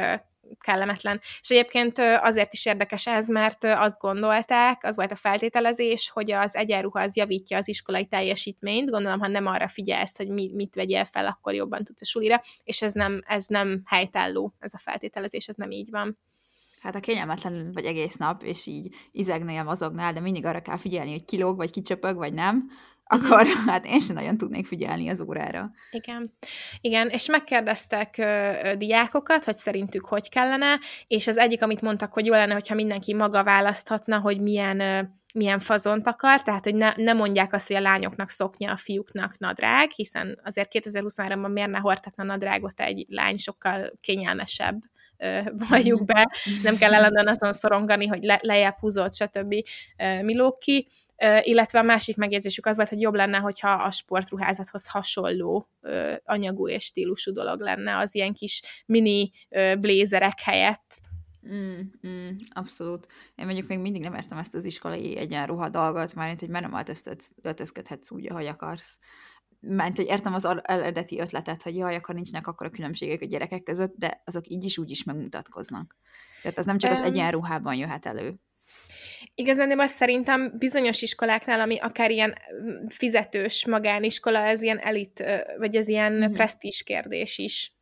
[0.60, 1.20] kellemetlen.
[1.40, 6.54] És egyébként azért is érdekes ez, mert azt gondolták, az volt a feltételezés, hogy az
[6.54, 11.04] egyenruha az javítja az iskolai teljesítményt, gondolom, ha nem arra figyelsz, hogy mi, mit vegyél
[11.04, 15.46] fel, akkor jobban tudsz a sulira, és ez nem, ez nem helytálló, ez a feltételezés,
[15.46, 16.18] ez nem így van.
[16.80, 21.10] Hát a kényelmetlen vagy egész nap, és így izegnél, mozognál, de mindig arra kell figyelni,
[21.10, 22.70] hogy kilóg, vagy kicsöpög, vagy nem,
[23.12, 25.70] akkor hát én sem nagyon tudnék figyelni az órára.
[25.90, 26.32] Igen.
[26.80, 32.26] Igen, és megkérdeztek ö, diákokat, hogy szerintük hogy kellene, és az egyik, amit mondtak, hogy
[32.26, 35.00] jó lenne, hogyha mindenki maga választhatna, hogy milyen ö,
[35.34, 39.38] milyen fazont akar, tehát hogy ne, ne mondják azt, hogy a lányoknak szoknya, a fiúknak
[39.38, 44.78] nadrág, hiszen azért 2023-ban miért ne hordhatna nadrágot egy lány sokkal kényelmesebb
[45.68, 46.30] valljuk be,
[46.62, 49.54] nem kell ellenben azon szorongani, hogy le, lejjebb húzott, stb.
[50.22, 50.88] milók ki,
[51.40, 55.68] illetve a másik megjegyzésük az volt, hogy jobb lenne, hogyha a sportruházathoz hasonló
[56.24, 59.30] anyagú és stílusú dolog lenne az ilyen kis mini
[59.78, 61.00] blézerek helyett.
[61.48, 63.06] Mm, mm, abszolút.
[63.34, 66.84] Én mondjuk még mindig nem értem ezt az iskolai egyenruha dolgot, már hogy mert nem
[67.42, 68.98] öltözködhetsz úgy, ahogy akarsz.
[69.60, 73.62] mert hogy értem az eredeti ötletet, hogy jaj, akkor nincsenek akkor a különbségek a gyerekek
[73.62, 75.96] között, de azok így is úgy is megmutatkoznak.
[76.42, 78.40] Tehát az nem csak az egyenruhában jöhet elő.
[79.34, 85.24] Igazán azt szerintem bizonyos iskoláknál, ami akár ilyen mm, fizetős magániskola, ez ilyen elit,
[85.58, 86.32] vagy ez ilyen mm-hmm.
[86.32, 87.72] presztízs kérdés is.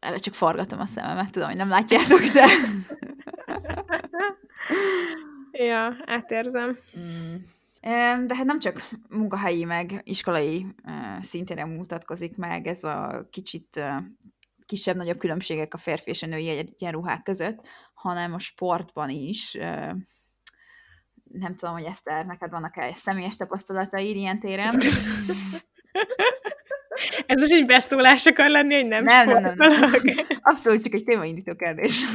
[0.00, 2.46] Erre csak forgatom a szememet, tudom, hogy nem látjátok, de...
[5.68, 6.78] ja, átérzem.
[6.98, 7.34] Mm.
[8.26, 10.66] De hát nem csak munkahelyi, meg iskolai
[11.20, 13.82] szintén mutatkozik meg ez a kicsit
[14.66, 19.58] kisebb-nagyobb különbségek a férfi és a női egyenruhák között, hanem a sportban is.
[21.24, 24.78] Nem tudom, hogy Eszter, neked vannak-e személyes tapasztalataid ilyen téren?
[27.26, 29.92] Ez is egy beszólás akar lenni, hogy nem, nem, nem, nem, nem.
[30.40, 32.00] Abszolút csak egy témaindító kérdés.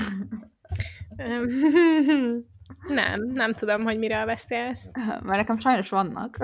[2.88, 4.90] Nem, nem tudom, hogy mire beszélsz.
[5.06, 6.38] Mert nekem sajnos vannak.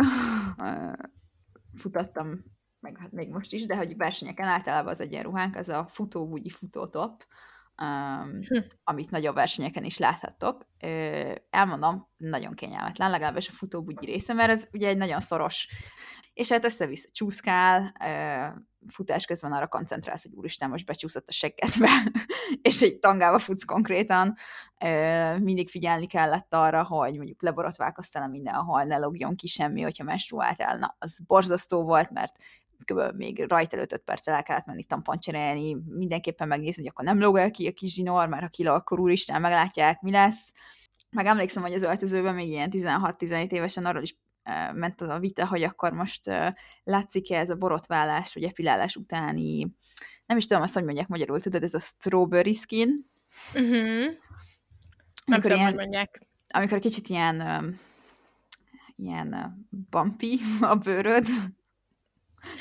[1.75, 2.43] Futattam,
[2.85, 7.25] meg hát még most is, de hogy versenyeken általában az egyenruhánk, az a futóbugyi futótop,
[7.81, 8.57] um, hm.
[8.83, 10.65] amit nagyobb versenyeken is láthattok.
[10.79, 15.67] Ö, elmondom, nagyon kényelmetlen, legalábbis a futóbugyi része, mert ez ugye egy nagyon szoros,
[16.35, 17.93] és hát össze-vissza csúszkál,
[18.87, 21.89] futás közben arra koncentrálsz, hogy úristen, most becsúszott a seggedbe,
[22.61, 24.35] és egy tangába futsz konkrétan.
[25.39, 30.77] Mindig figyelni kellett arra, hogy mondjuk leborotválkoztál mindenhol, ne logjon ki semmi, hogyha menstruáltál.
[30.77, 32.35] Na, az borzasztó volt, mert
[32.83, 33.15] kb.
[33.15, 37.19] még rajt előtt 5 perccel el kellett menni tampont cserélni, mindenképpen megnézni, hogy akkor nem
[37.19, 40.51] log el ki a kis zsinór, mert ha kilog, akkor úristen, meglátják, mi lesz.
[41.09, 44.17] Meg emlékszem, hogy az öltözőben még ilyen 16-17 évesen arról is
[44.73, 46.21] ment az a vita, hogy akkor most
[46.83, 49.67] látszik-e ez a borotválás, vagy epilálás utáni,
[50.25, 53.05] nem is tudom azt, hogy mondják magyarul, tudod, ez a strawberry skin.
[53.53, 54.13] Uh-huh.
[55.25, 56.21] Nem tudom, ilyen, hogy mondják.
[56.49, 57.43] Amikor kicsit ilyen
[58.95, 61.27] ilyen bumpy a bőröd.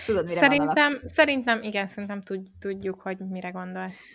[0.06, 2.22] Tudod, mire szerintem, szerintem, igen, szerintem
[2.58, 4.10] tudjuk, hogy mire gondolsz.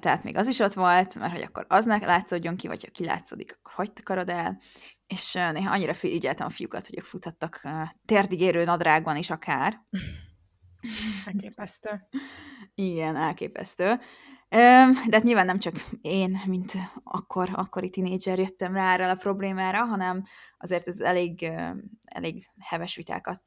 [0.00, 3.56] Tehát még az is ott volt, mert hogy akkor aznak látszódjon ki, vagy ha kilátszódik,
[3.58, 4.58] akkor hagyd takarod el
[5.06, 7.68] és néha annyira figyeltem a fiúkat, hogy ők futottak
[8.04, 9.80] térdigérő nadrágban is akár.
[11.26, 12.08] Elképesztő.
[12.74, 14.00] Igen, elképesztő.
[14.48, 16.72] De hát nyilván nem csak én, mint
[17.04, 20.22] akkor, akkori tinédzser jöttem rá erre a problémára, hanem
[20.58, 21.52] azért ez elég,
[22.04, 23.40] elég heves vitákat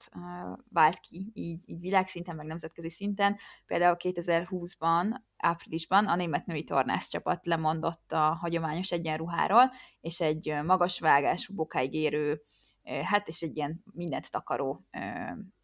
[0.70, 3.38] vált ki, így, így világszinten, meg nemzetközi szinten.
[3.66, 11.00] Például 2020-ban, áprilisban a német női tornász csapat lemondott a hagyományos egyenruháról, és egy magas
[11.00, 12.42] vágású, bokáig érő,
[13.04, 14.86] hát és egy ilyen mindent takaró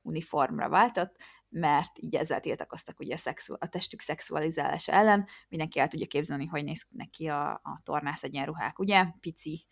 [0.01, 1.15] uniformra váltott,
[1.57, 5.27] mert így ezzel tiltakoztak ugye a, szexu- a testük szexualizálása ellen.
[5.49, 9.05] Mindenki el tudja képzelni, hogy néz neki a, a tornász egyenruhák, ugye?
[9.19, 9.65] Pici,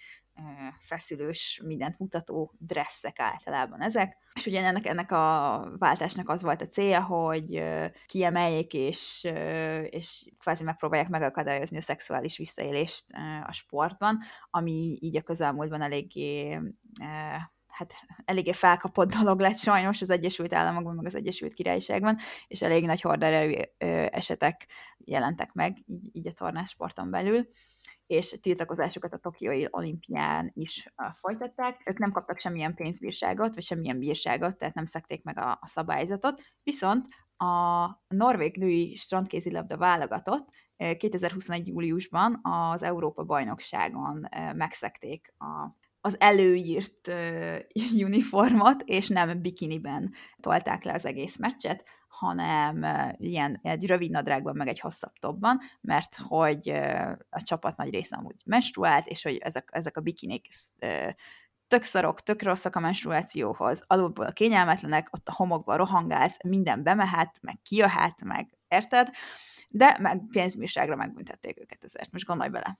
[0.79, 4.17] feszülős, mindent mutató dresszek általában ezek.
[4.33, 7.63] És ugye ennek, ennek a váltásnak az volt a célja, hogy
[8.05, 9.27] kiemeljék, és,
[9.89, 13.05] és kvázi megpróbálják megakadályozni a szexuális visszaélést
[13.43, 14.19] a sportban,
[14.49, 16.59] ami így a közelmúltban eléggé
[17.73, 17.93] hát
[18.25, 23.01] eléggé felkapott dolog lett sajnos az Egyesült Államokban, meg az Egyesült Királyságban, és elég nagy
[23.01, 23.55] horderejű
[24.07, 27.47] esetek jelentek meg így, így a tornásporton belül
[28.07, 31.81] és tiltakozásokat a Tokiói olimpián is folytatták.
[31.85, 36.41] Ők nem kaptak semmilyen pénzbírságot, vagy semmilyen bírságot, tehát nem szekték meg a, a szabályzatot,
[36.63, 37.07] viszont
[37.37, 40.49] a norvég női strandkézilabda válogatott
[40.97, 41.67] 2021.
[41.67, 47.59] júliusban az Európa bajnokságon megszekték a az előírt uh,
[48.07, 54.55] uniformot, és nem bikiniben tolták le az egész meccset, hanem uh, ilyen egy rövid nadrágban,
[54.55, 59.37] meg egy hosszabb topban, mert hogy uh, a csapat nagy része amúgy menstruált, és hogy
[59.37, 60.47] ezek, ezek a bikinik
[60.81, 61.09] uh,
[61.67, 67.59] tök szarok, tök rosszak a menstruációhoz, alulból kényelmetlenek, ott a homokban rohangálsz, minden bemehet, meg
[67.61, 69.09] kijöhet, meg érted?
[69.69, 72.11] De meg pénzbírságra megbüntették őket ezért.
[72.11, 72.77] Most gondolj bele.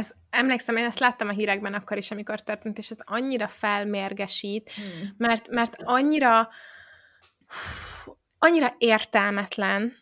[0.00, 4.72] Ez, emlékszem, én ezt láttam a hírekben akkor is, amikor történt, és ez annyira felmérgesít,
[4.72, 5.14] hmm.
[5.16, 6.48] mert, mert annyira
[8.38, 9.96] annyira értelmetlen,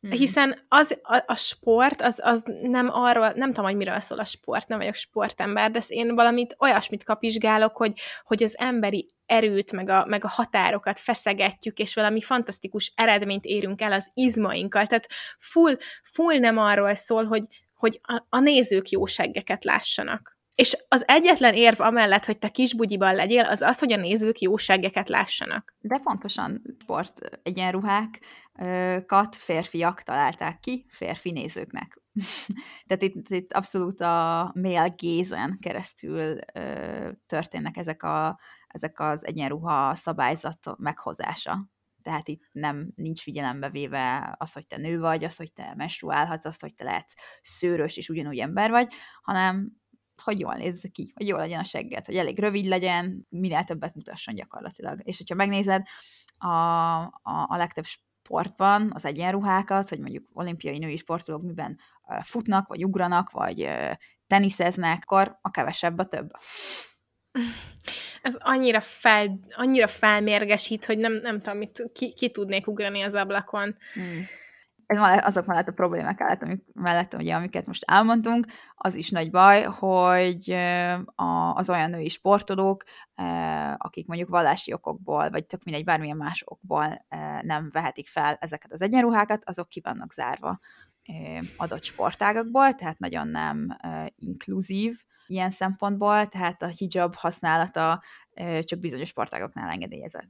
[0.00, 0.10] hmm.
[0.10, 4.24] hiszen az, a, a sport, az, az nem arról, nem tudom, hogy miről szól a
[4.24, 9.88] sport, nem vagyok sportember, de én valamit, olyasmit kapizsgálok, hogy, hogy az emberi erőt, meg
[9.88, 14.86] a, meg a határokat feszegetjük, és valami fantasztikus eredményt érünk el az izmainkkal.
[14.86, 17.46] Tehát full, full nem arról szól, hogy
[17.84, 20.38] hogy a, a nézők jó seggeket lássanak.
[20.54, 24.56] És az egyetlen érv amellett, hogy te kisbugyiban legyél, az az, hogy a nézők jó
[24.56, 25.74] seggeket lássanak.
[25.80, 32.02] De pontosan sport egyenruhákat férfiak találták ki férfi nézőknek.
[32.86, 39.94] Tehát itt, itt abszolút a male gézen keresztül ö, történnek ezek, a, ezek az egyenruha
[39.94, 41.68] szabályzat meghozása.
[42.04, 46.44] Tehát itt nem nincs figyelembe véve az, hogy te nő vagy, az, hogy te menstruálhatsz,
[46.44, 49.72] az, hogy te lehetsz szőrös és ugyanúgy ember vagy, hanem
[50.22, 53.94] hogy jól nézz ki, hogy jól legyen a segged, hogy elég rövid legyen, minél többet
[53.94, 55.00] mutasson gyakorlatilag.
[55.02, 55.86] És hogyha megnézed,
[56.38, 61.78] a, a, a legtöbb sportban az egyenruhákat, hogy mondjuk olimpiai női sportolók miben
[62.20, 63.68] futnak, vagy ugranak, vagy
[64.26, 66.30] teniszeznek, akkor a kevesebb a több.
[68.22, 73.14] Ez annyira, fel, annyira felmérgesít, hogy nem, nem tudom, mit, ki, ki tudnék ugrani az
[73.14, 73.76] ablakon.
[73.94, 74.26] Hmm
[74.86, 79.30] ez azok mellett a problémák mellett, amik, mellett, ugye, amiket most elmondtunk, az is nagy
[79.30, 80.56] baj, hogy
[81.54, 82.84] az olyan női sportolók,
[83.76, 87.06] akik mondjuk vallási okokból, vagy tök mindegy bármilyen más okból
[87.40, 90.60] nem vehetik fel ezeket az egyenruhákat, azok ki vannak zárva
[91.56, 93.76] adott sportágakból, tehát nagyon nem
[94.16, 98.02] inkluzív ilyen szempontból, tehát a hijab használata
[98.60, 100.28] csak bizonyos sportágoknál engedélyezett.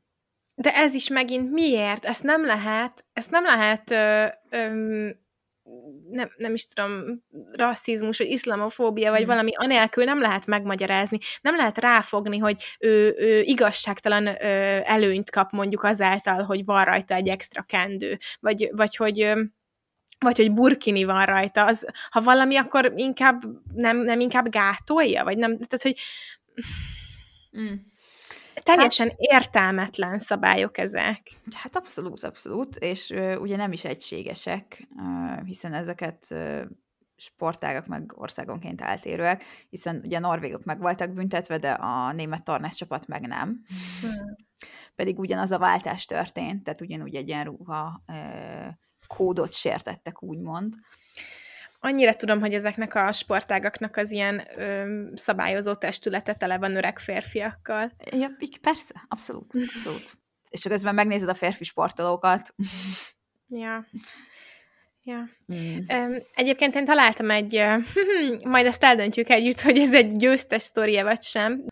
[0.55, 2.05] De ez is megint miért?
[2.05, 5.09] Ezt nem lehet, ezt nem lehet ö, ö,
[6.11, 7.03] nem, nem is tudom,
[7.53, 9.27] rasszizmus, vagy iszlamofóbia, vagy mm.
[9.27, 11.19] valami anélkül nem lehet megmagyarázni.
[11.41, 14.37] Nem lehet ráfogni, hogy ő, ő igazságtalan ö,
[14.85, 19.43] előnyt kap mondjuk azáltal, hogy van rajta egy extra kendő, vagy, vagy hogy ö,
[20.25, 23.43] vagy hogy burkini van rajta, az, ha valami, akkor inkább
[23.75, 25.99] nem, nem inkább gátolja, vagy nem, tehát, hogy
[27.61, 27.75] mm
[28.65, 31.41] teljesen hát, értelmetlen szabályok ezek.
[31.55, 36.63] Hát abszolút, abszolút, és uh, ugye nem is egységesek, uh, hiszen ezeket uh,
[37.17, 42.75] sportágak meg országonként eltérőek, hiszen ugye a norvégok meg voltak büntetve, de a német tornász
[42.75, 43.65] csapat meg nem.
[44.01, 44.37] Hmm.
[44.95, 48.69] Pedig ugyanaz a váltás történt, tehát ugyanúgy egyenruha uh,
[49.17, 50.75] kódot sértettek, úgymond
[51.85, 57.93] annyira tudom, hogy ezeknek a sportágaknak az ilyen ö, szabályozó testülete tele van öreg férfiakkal.
[58.11, 60.19] Ja, persze, abszolút, abszolút.
[60.51, 62.55] És közben megnézed a férfi sportolókat.
[63.49, 63.87] Ja.
[65.03, 65.29] Ja.
[65.53, 66.17] Mm.
[66.35, 67.65] Egyébként én találtam egy,
[68.45, 71.65] majd ezt eldöntjük együtt, hogy ez egy győztes sztoria vagy sem,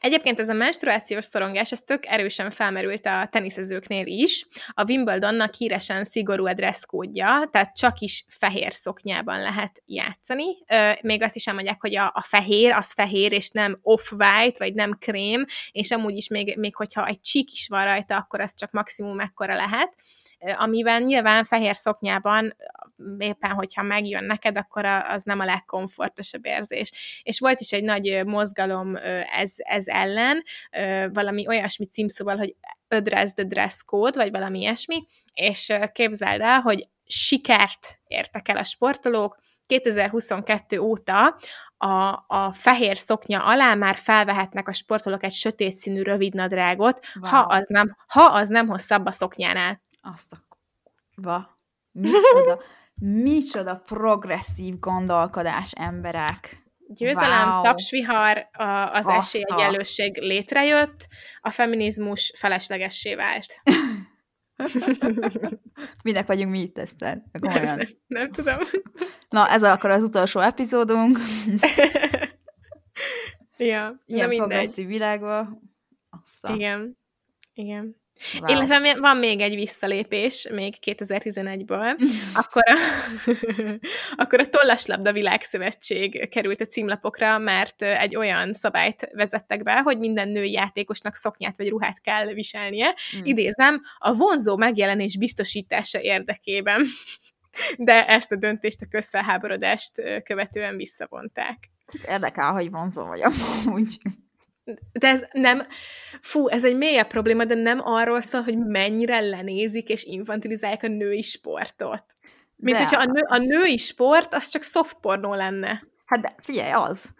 [0.00, 4.46] Egyébként ez a menstruációs szorongás, ez tök erősen felmerült a teniszezőknél is.
[4.68, 10.44] A Wimbledonnak híresen szigorú a dresszkódja, tehát csak is fehér szoknyában lehet játszani.
[11.02, 14.96] Még azt is elmondják, hogy a, a fehér, az fehér, és nem off-white, vagy nem
[15.00, 18.70] krém, és amúgy is még, még hogyha egy csík is van rajta, akkor az csak
[18.70, 19.96] maximum ekkora lehet
[20.56, 22.56] amiben nyilván fehér szoknyában
[23.18, 27.20] éppen, hogyha megjön neked, akkor az nem a legkomfortosabb érzés.
[27.22, 28.96] És volt is egy nagy mozgalom
[29.36, 30.42] ez, ez ellen,
[31.12, 32.56] valami olyasmi címszóval, hogy
[32.88, 38.64] address the dress code, vagy valami ilyesmi, és képzeld el, hogy sikert értek el a
[38.64, 41.38] sportolók, 2022 óta
[41.76, 47.30] a, a fehér szoknya alá már felvehetnek a sportolók egy sötét színű rövidnadrágot, wow.
[47.30, 49.80] ha, az nem, ha az nem hosszabb a szoknyánál.
[50.02, 50.36] Azt a
[51.14, 51.58] va.
[51.92, 52.60] Micsoda,
[53.24, 56.62] micsoda progresszív gondolkodás emberek.
[56.88, 57.62] Győzelem, wow.
[57.62, 58.62] tapsvihar, a,
[58.94, 59.18] az Assza.
[59.18, 61.08] esélyegyenlőség létrejött,
[61.40, 63.62] a feminizmus feleslegessé vált.
[66.04, 67.22] Minek vagyunk mi itt, Eszter?
[67.32, 68.56] Nem, nem tudom.
[69.28, 71.18] Na, ez akkor az utolsó epizódunk.
[73.56, 75.72] ja, Ilyen progresszív világban.
[76.10, 76.54] Assza.
[76.54, 76.98] Igen.
[77.54, 78.01] Igen.
[78.40, 78.50] Wow.
[78.50, 81.98] Illetve van még egy visszalépés, még 2011-ből.
[82.34, 82.78] akkor, a,
[84.22, 90.28] akkor a Tollaslabda Világszövetség került a címlapokra, mert egy olyan szabályt vezettek be, hogy minden
[90.28, 92.94] női játékosnak szoknyát vagy ruhát kell viselnie.
[93.16, 93.24] Mm.
[93.24, 96.86] Idézem, a vonzó megjelenés biztosítása érdekében.
[97.76, 101.70] De ezt a döntést a közfelháborodást követően visszavonták.
[102.08, 103.98] Érdekel, hogy vonzó vagy amúgy
[104.92, 105.66] de ez nem,
[106.20, 110.88] fú, ez egy mélyebb probléma, de nem arról szól, hogy mennyire lenézik és infantilizálják a
[110.88, 112.04] női sportot.
[112.56, 112.82] Mint de.
[112.84, 115.82] hogyha a, nő, a női sport, az csak soft pornó lenne.
[116.04, 117.14] Hát de figyelj, az.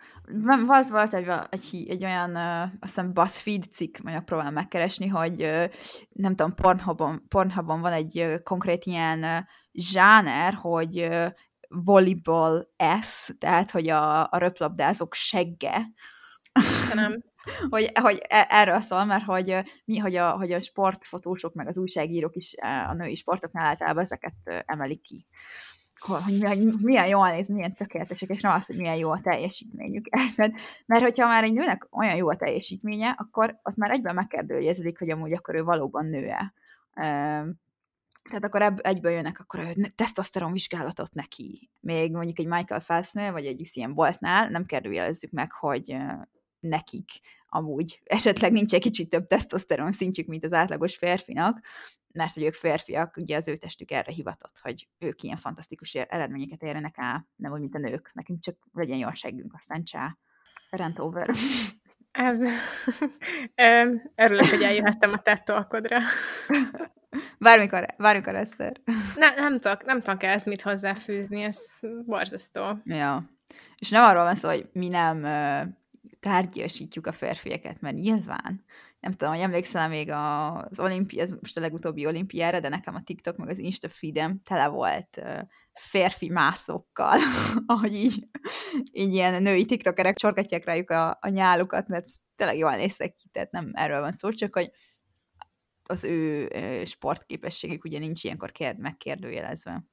[0.66, 5.42] Volt, volt egy, egy, egy olyan, uh, azt hiszem BuzzFeed cikk, majd próbálom megkeresni, hogy
[5.42, 5.64] uh,
[6.08, 9.38] nem tudom, Pornhubon, Pornhubon van egy uh, konkrét ilyen uh,
[9.72, 11.26] zsáner, hogy uh,
[11.68, 12.68] volleyball
[13.00, 15.90] S, tehát hogy a, a röplabdázók segge.
[16.60, 17.24] Istenem
[17.70, 21.78] hogy, hogy e, erről szól, mert hogy, mi, hogy, a, hogy a sportfotósok, meg az
[21.78, 22.54] újságírók is
[22.88, 25.26] a női sportoknál általában ezeket emelik ki.
[25.98, 30.06] Hogy milyen, milyen jól néz, milyen tökéletesek, és nem az, hogy milyen jó a teljesítményük.
[30.26, 30.54] Érted?
[30.86, 35.10] Mert hogyha már egy nőnek olyan jó a teljesítménye, akkor az már egyben megkérdőjeleződik, hogy
[35.10, 36.54] amúgy akkor ő valóban nő-e.
[38.22, 41.70] Tehát akkor egyből jönnek akkor a tesztoszteron vizsgálatot neki.
[41.80, 45.96] Még mondjuk egy Michael Phelpsnél, vagy egy Usain Boltnál nem kérdőjelezzük meg, hogy
[46.62, 47.08] nekik
[47.46, 51.60] amúgy esetleg nincs egy kicsit több tesztoszteron szintjük, mint az átlagos férfinak,
[52.12, 56.62] mert hogy ők férfiak, ugye az ő testük erre hivatott, hogy ők ilyen fantasztikus eredményeket
[56.62, 58.10] érjenek el, nem úgy, mint a nők.
[58.14, 60.16] Nekünk csak legyen jó seggünk, aztán csá.
[60.70, 61.30] Rent over.
[62.10, 62.38] Ez...
[64.24, 65.98] Örülök, hogy eljöhettem a tettolkodra.
[67.38, 68.80] Bármikor, bármikor egyszer.
[69.16, 71.58] Ne, nem tudok, nem tudok ezt mit hozzáfűzni, ez
[72.04, 72.78] borzasztó.
[72.84, 73.30] Ja.
[73.76, 75.24] És nem arról van szó, hogy mi nem
[76.22, 78.64] tárgyasítjuk a férfiakat, mert nyilván,
[79.00, 83.02] nem tudom, hogy emlékszel még az olimpia, ez most a legutóbbi olimpiára, de nekem a
[83.02, 85.22] TikTok meg az Insta feedem tele volt
[85.72, 87.18] férfi mászokkal,
[87.66, 88.28] ahogy így,
[88.92, 93.50] így ilyen női tiktokerek csorgatják rájuk a, a nyálukat, mert tényleg jól néztek ki, tehát
[93.50, 94.70] nem erről van szó, csak hogy
[95.82, 96.48] az ő
[96.84, 99.84] sportképességük ugye nincs ilyenkor kérd, megkérdőjelezve.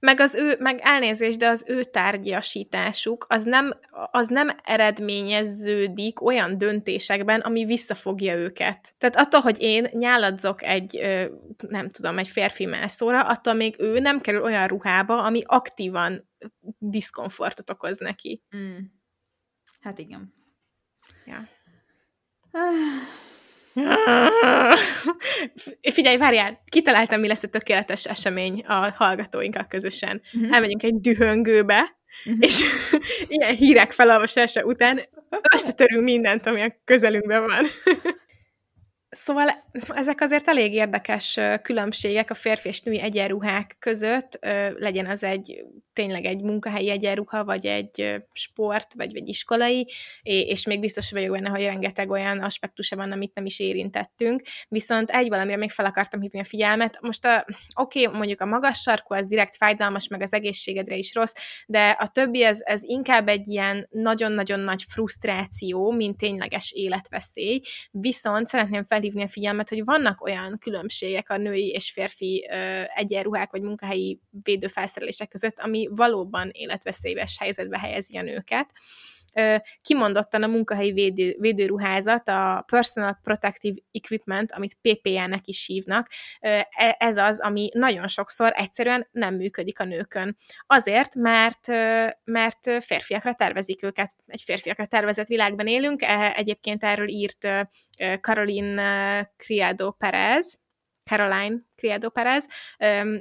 [0.00, 3.72] Meg az ő, meg elnézés, de az ő tárgyasításuk az nem,
[4.10, 8.94] az nem eredményeződik olyan döntésekben, ami visszafogja őket.
[8.98, 11.00] Tehát attól, hogy én nyáladzok egy,
[11.68, 16.28] nem tudom, egy férfi mászóra, attól még ő nem kerül olyan ruhába, ami aktívan
[16.78, 18.42] diszkomfortot okoz neki.
[18.56, 18.78] Mm.
[19.80, 20.34] Hát igen.
[21.24, 21.48] Ja.
[25.92, 30.22] Figyelj, várjál, kitaláltam, mi lesz a tökéletes esemény a hallgatóinkkal közösen.
[30.32, 30.54] Uh-huh.
[30.54, 32.44] Elmegyünk egy dühöngőbe, uh-huh.
[32.44, 32.60] és
[33.28, 35.00] ilyen hírek felolvasása után
[35.54, 37.66] összetörünk mindent, ami a közelünkben van.
[39.12, 44.38] Szóval ezek azért elég érdekes különbségek a férfi és női egyenruhák között,
[44.78, 45.64] legyen az egy
[46.00, 49.88] tényleg egy munkahelyi egyenruha, vagy egy sport, vagy egy iskolai,
[50.22, 54.42] és még biztos vagyok benne, hogy rengeteg olyan aspektusa van, amit nem is érintettünk.
[54.68, 56.98] Viszont egy valamire még fel akartam hívni a figyelmet.
[57.00, 57.44] Most a,
[57.80, 61.32] oké, okay, mondjuk a magas sarkú, az direkt fájdalmas, meg az egészségedre is rossz,
[61.66, 67.60] de a többi, ez, ez inkább egy ilyen nagyon-nagyon nagy frusztráció, mint tényleges életveszély.
[67.90, 72.48] Viszont szeretném fel felhívni a figyelmet, hogy vannak olyan különbségek a női és férfi
[72.94, 78.72] egyenruhák vagy munkahelyi védőfelszerelések között, ami valóban életveszélyes helyzetbe helyezi a nőket
[79.82, 86.08] kimondottan a munkahelyi védő, védőruházat, a Personal Protective Equipment, amit PPA-nek is hívnak,
[86.40, 86.68] e,
[86.98, 90.36] ez az, ami nagyon sokszor egyszerűen nem működik a nőkön.
[90.66, 91.66] Azért, mert,
[92.24, 94.14] mert férfiakra tervezik őket.
[94.26, 97.48] Egy férfiakra tervezett világban élünk, e, egyébként erről írt
[98.20, 100.59] Caroline Criado Perez,
[101.10, 102.46] Caroline Criado Perez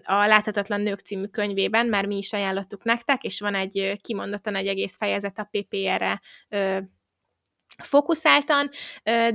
[0.03, 4.67] a Láthatatlan Nők című könyvében, már mi is ajánlottuk nektek, és van egy kimondottan egy
[4.67, 6.21] egész fejezet a PPR-re
[7.78, 8.70] fókuszáltan,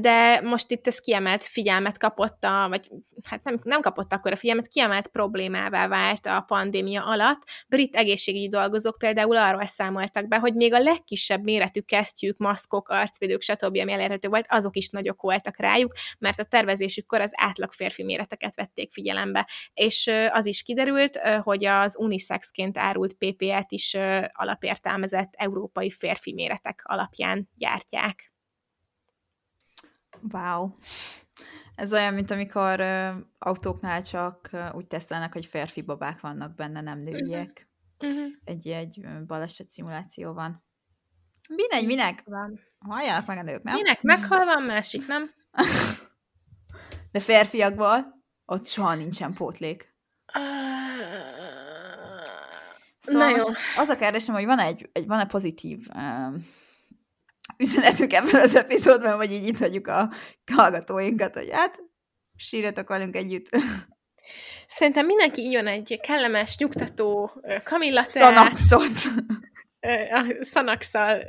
[0.01, 2.91] de most itt ez kiemelt figyelmet kapott, a, vagy
[3.29, 7.43] hát nem, nem kapott akkor a figyelmet, kiemelt problémává vált a pandémia alatt.
[7.69, 13.43] Brit egészségügyi dolgozók például arról számoltak be, hogy még a legkisebb méretű kesztyűk, maszkok, arcvédők,
[13.43, 18.03] stb., ami elérhető volt, azok is nagyok voltak rájuk, mert a tervezésükkor az átlag férfi
[18.03, 19.49] méreteket vették figyelembe.
[19.75, 23.97] És az is kiderült, hogy az unisexként árult PPE-t is
[24.33, 28.24] alapértelmezett európai férfi méretek alapján gyártják.
[30.33, 30.71] Wow.
[31.75, 36.81] Ez olyan, mint amikor uh, autóknál csak uh, úgy tesztelnek, hogy férfi babák vannak benne,
[36.81, 37.69] nem nőiek.
[38.05, 38.27] Uh-huh.
[38.45, 40.65] Egy, egy baleset szimuláció van.
[41.49, 42.25] Mindegy, minek?
[42.79, 43.75] Halljanak meg a nők, nem?
[43.75, 44.03] Minek?
[44.03, 45.31] Meghal van, másik, nem?
[47.13, 49.95] De férfiakból ott soha nincsen pótlék.
[53.01, 53.45] Szóval Na jó.
[53.77, 56.45] az a kérdésem, hogy van egy, egy van-e pozitív um,
[57.57, 60.13] üzenetük ebben az epizódban, vagy így itt hagyjuk a
[60.53, 61.83] hallgatóinkat, hogy hát
[62.37, 63.49] sírjatok velünk együtt.
[64.67, 67.31] Szerintem mindenki így egy kellemes, nyugtató
[67.65, 68.09] kamillatát.
[68.09, 69.23] Szanaxot.
[70.11, 71.23] A szanaxal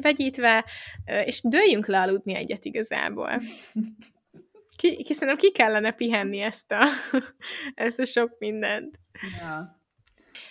[0.00, 0.64] vegyítve,
[1.24, 3.40] és dőljünk le aludni egyet igazából.
[4.76, 6.86] Ki, ki szerintem ki kellene pihenni ezt a,
[7.74, 8.98] ezt a sok mindent.
[9.38, 9.75] Ja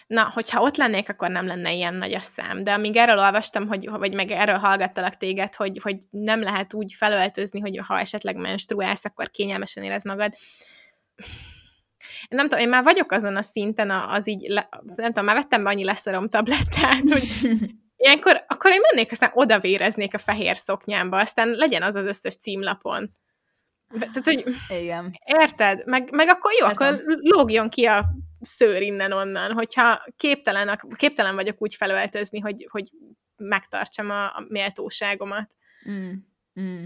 [0.07, 2.63] na, hogyha ott lennék, akkor nem lenne ilyen nagy a szám.
[2.63, 6.93] De amíg erről olvastam, hogy, vagy meg erről hallgattalak téged, hogy, hogy nem lehet úgy
[6.93, 10.33] felöltözni, hogy ha esetleg menstruálsz, akkor kényelmesen érez magad.
[12.29, 15.63] Nem tudom, én már vagyok azon a szinten, az így, le, nem tudom, már vettem
[15.63, 17.23] be annyi leszarom tablettát, hogy
[18.05, 23.11] ilyenkor, akkor én mennék, aztán odavéreznék a fehér szoknyámba, aztán legyen az az összes címlapon.
[23.99, 25.19] Tehát, hogy Igen.
[25.25, 25.85] Érted?
[25.85, 26.93] Meg, meg akkor jó, Értem.
[26.93, 28.05] akkor lógjon ki a
[28.45, 32.89] szőr innen-onnan, hogyha képtelen, képtelen vagyok úgy felöltözni, hogy, hogy
[33.37, 35.55] megtartsam a, a méltóságomat.
[35.89, 36.11] Mm,
[36.61, 36.83] mm.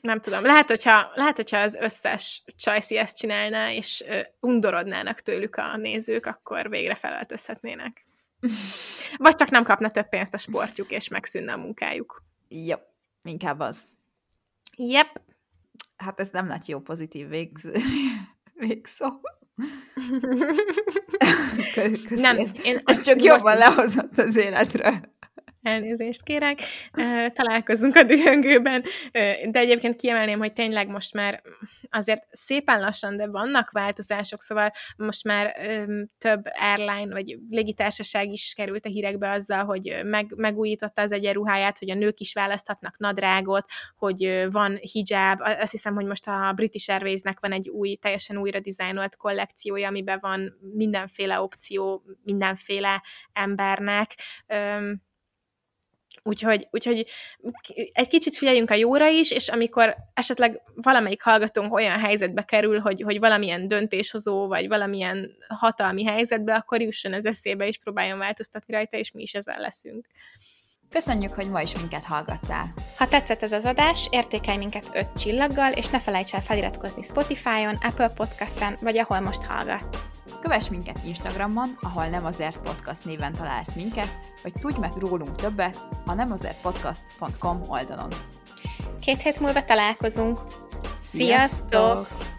[0.00, 5.56] nem tudom, lehet hogyha, lehet, hogyha az összes csajszi ezt csinálná, és uh, undorodnának tőlük
[5.56, 8.06] a nézők, akkor végre felöltözhetnének.
[9.16, 12.22] Vagy csak nem kapna több pénzt a sportjuk, és megszűnne a munkájuk.
[12.48, 12.76] Jó,
[13.22, 13.86] inkább az.
[14.76, 15.20] Yep.
[15.96, 17.70] Hát ez nem lett jó pozitív végz...
[18.54, 19.06] végszó.
[21.74, 25.16] Köszi, nem, én ez csak jobban lehozott az életről.
[25.68, 26.58] Elnézést kérek.
[27.32, 28.84] Találkozunk a dühöngőben,
[29.50, 31.42] de egyébként kiemelném, hogy tényleg most már
[31.90, 35.56] azért szépen lassan, de vannak változások, szóval most már
[36.18, 41.90] több airline vagy légitársaság is került a hírekbe azzal, hogy meg, megújította az egyenruháját, hogy
[41.90, 43.66] a nők is választhatnak nadrágot,
[43.96, 48.60] hogy van hijab, azt hiszem, hogy most a British Airways-nek van egy új, teljesen újra
[48.60, 53.02] dizájnolt kollekciója, amiben van mindenféle opció mindenféle
[53.32, 54.14] embernek.
[56.22, 57.06] Úgyhogy, úgyhogy
[57.92, 63.02] egy kicsit figyeljünk a jóra is, és amikor esetleg valamelyik hallgatónk olyan helyzetbe kerül, hogy,
[63.02, 68.96] hogy valamilyen döntéshozó, vagy valamilyen hatalmi helyzetbe, akkor jusson ez eszébe, és próbáljon változtatni rajta,
[68.96, 70.06] és mi is ezzel leszünk.
[70.90, 72.74] Köszönjük, hogy ma is minket hallgattál.
[72.96, 77.78] Ha tetszett ez az adás, értékelj minket 5 csillaggal, és ne felejts el feliratkozni Spotify-on,
[77.82, 80.17] Apple Podcast-en, vagy ahol most hallgatsz.
[80.40, 85.86] Kövess minket Instagramon, ahol nem azért podcast néven találsz minket, vagy tudj meg rólunk többet
[86.06, 88.08] a nemazertpodcast.com oldalon.
[89.00, 90.40] Két hét múlva találkozunk.
[91.00, 91.68] Sziasztok!
[91.70, 92.37] Sziasztok!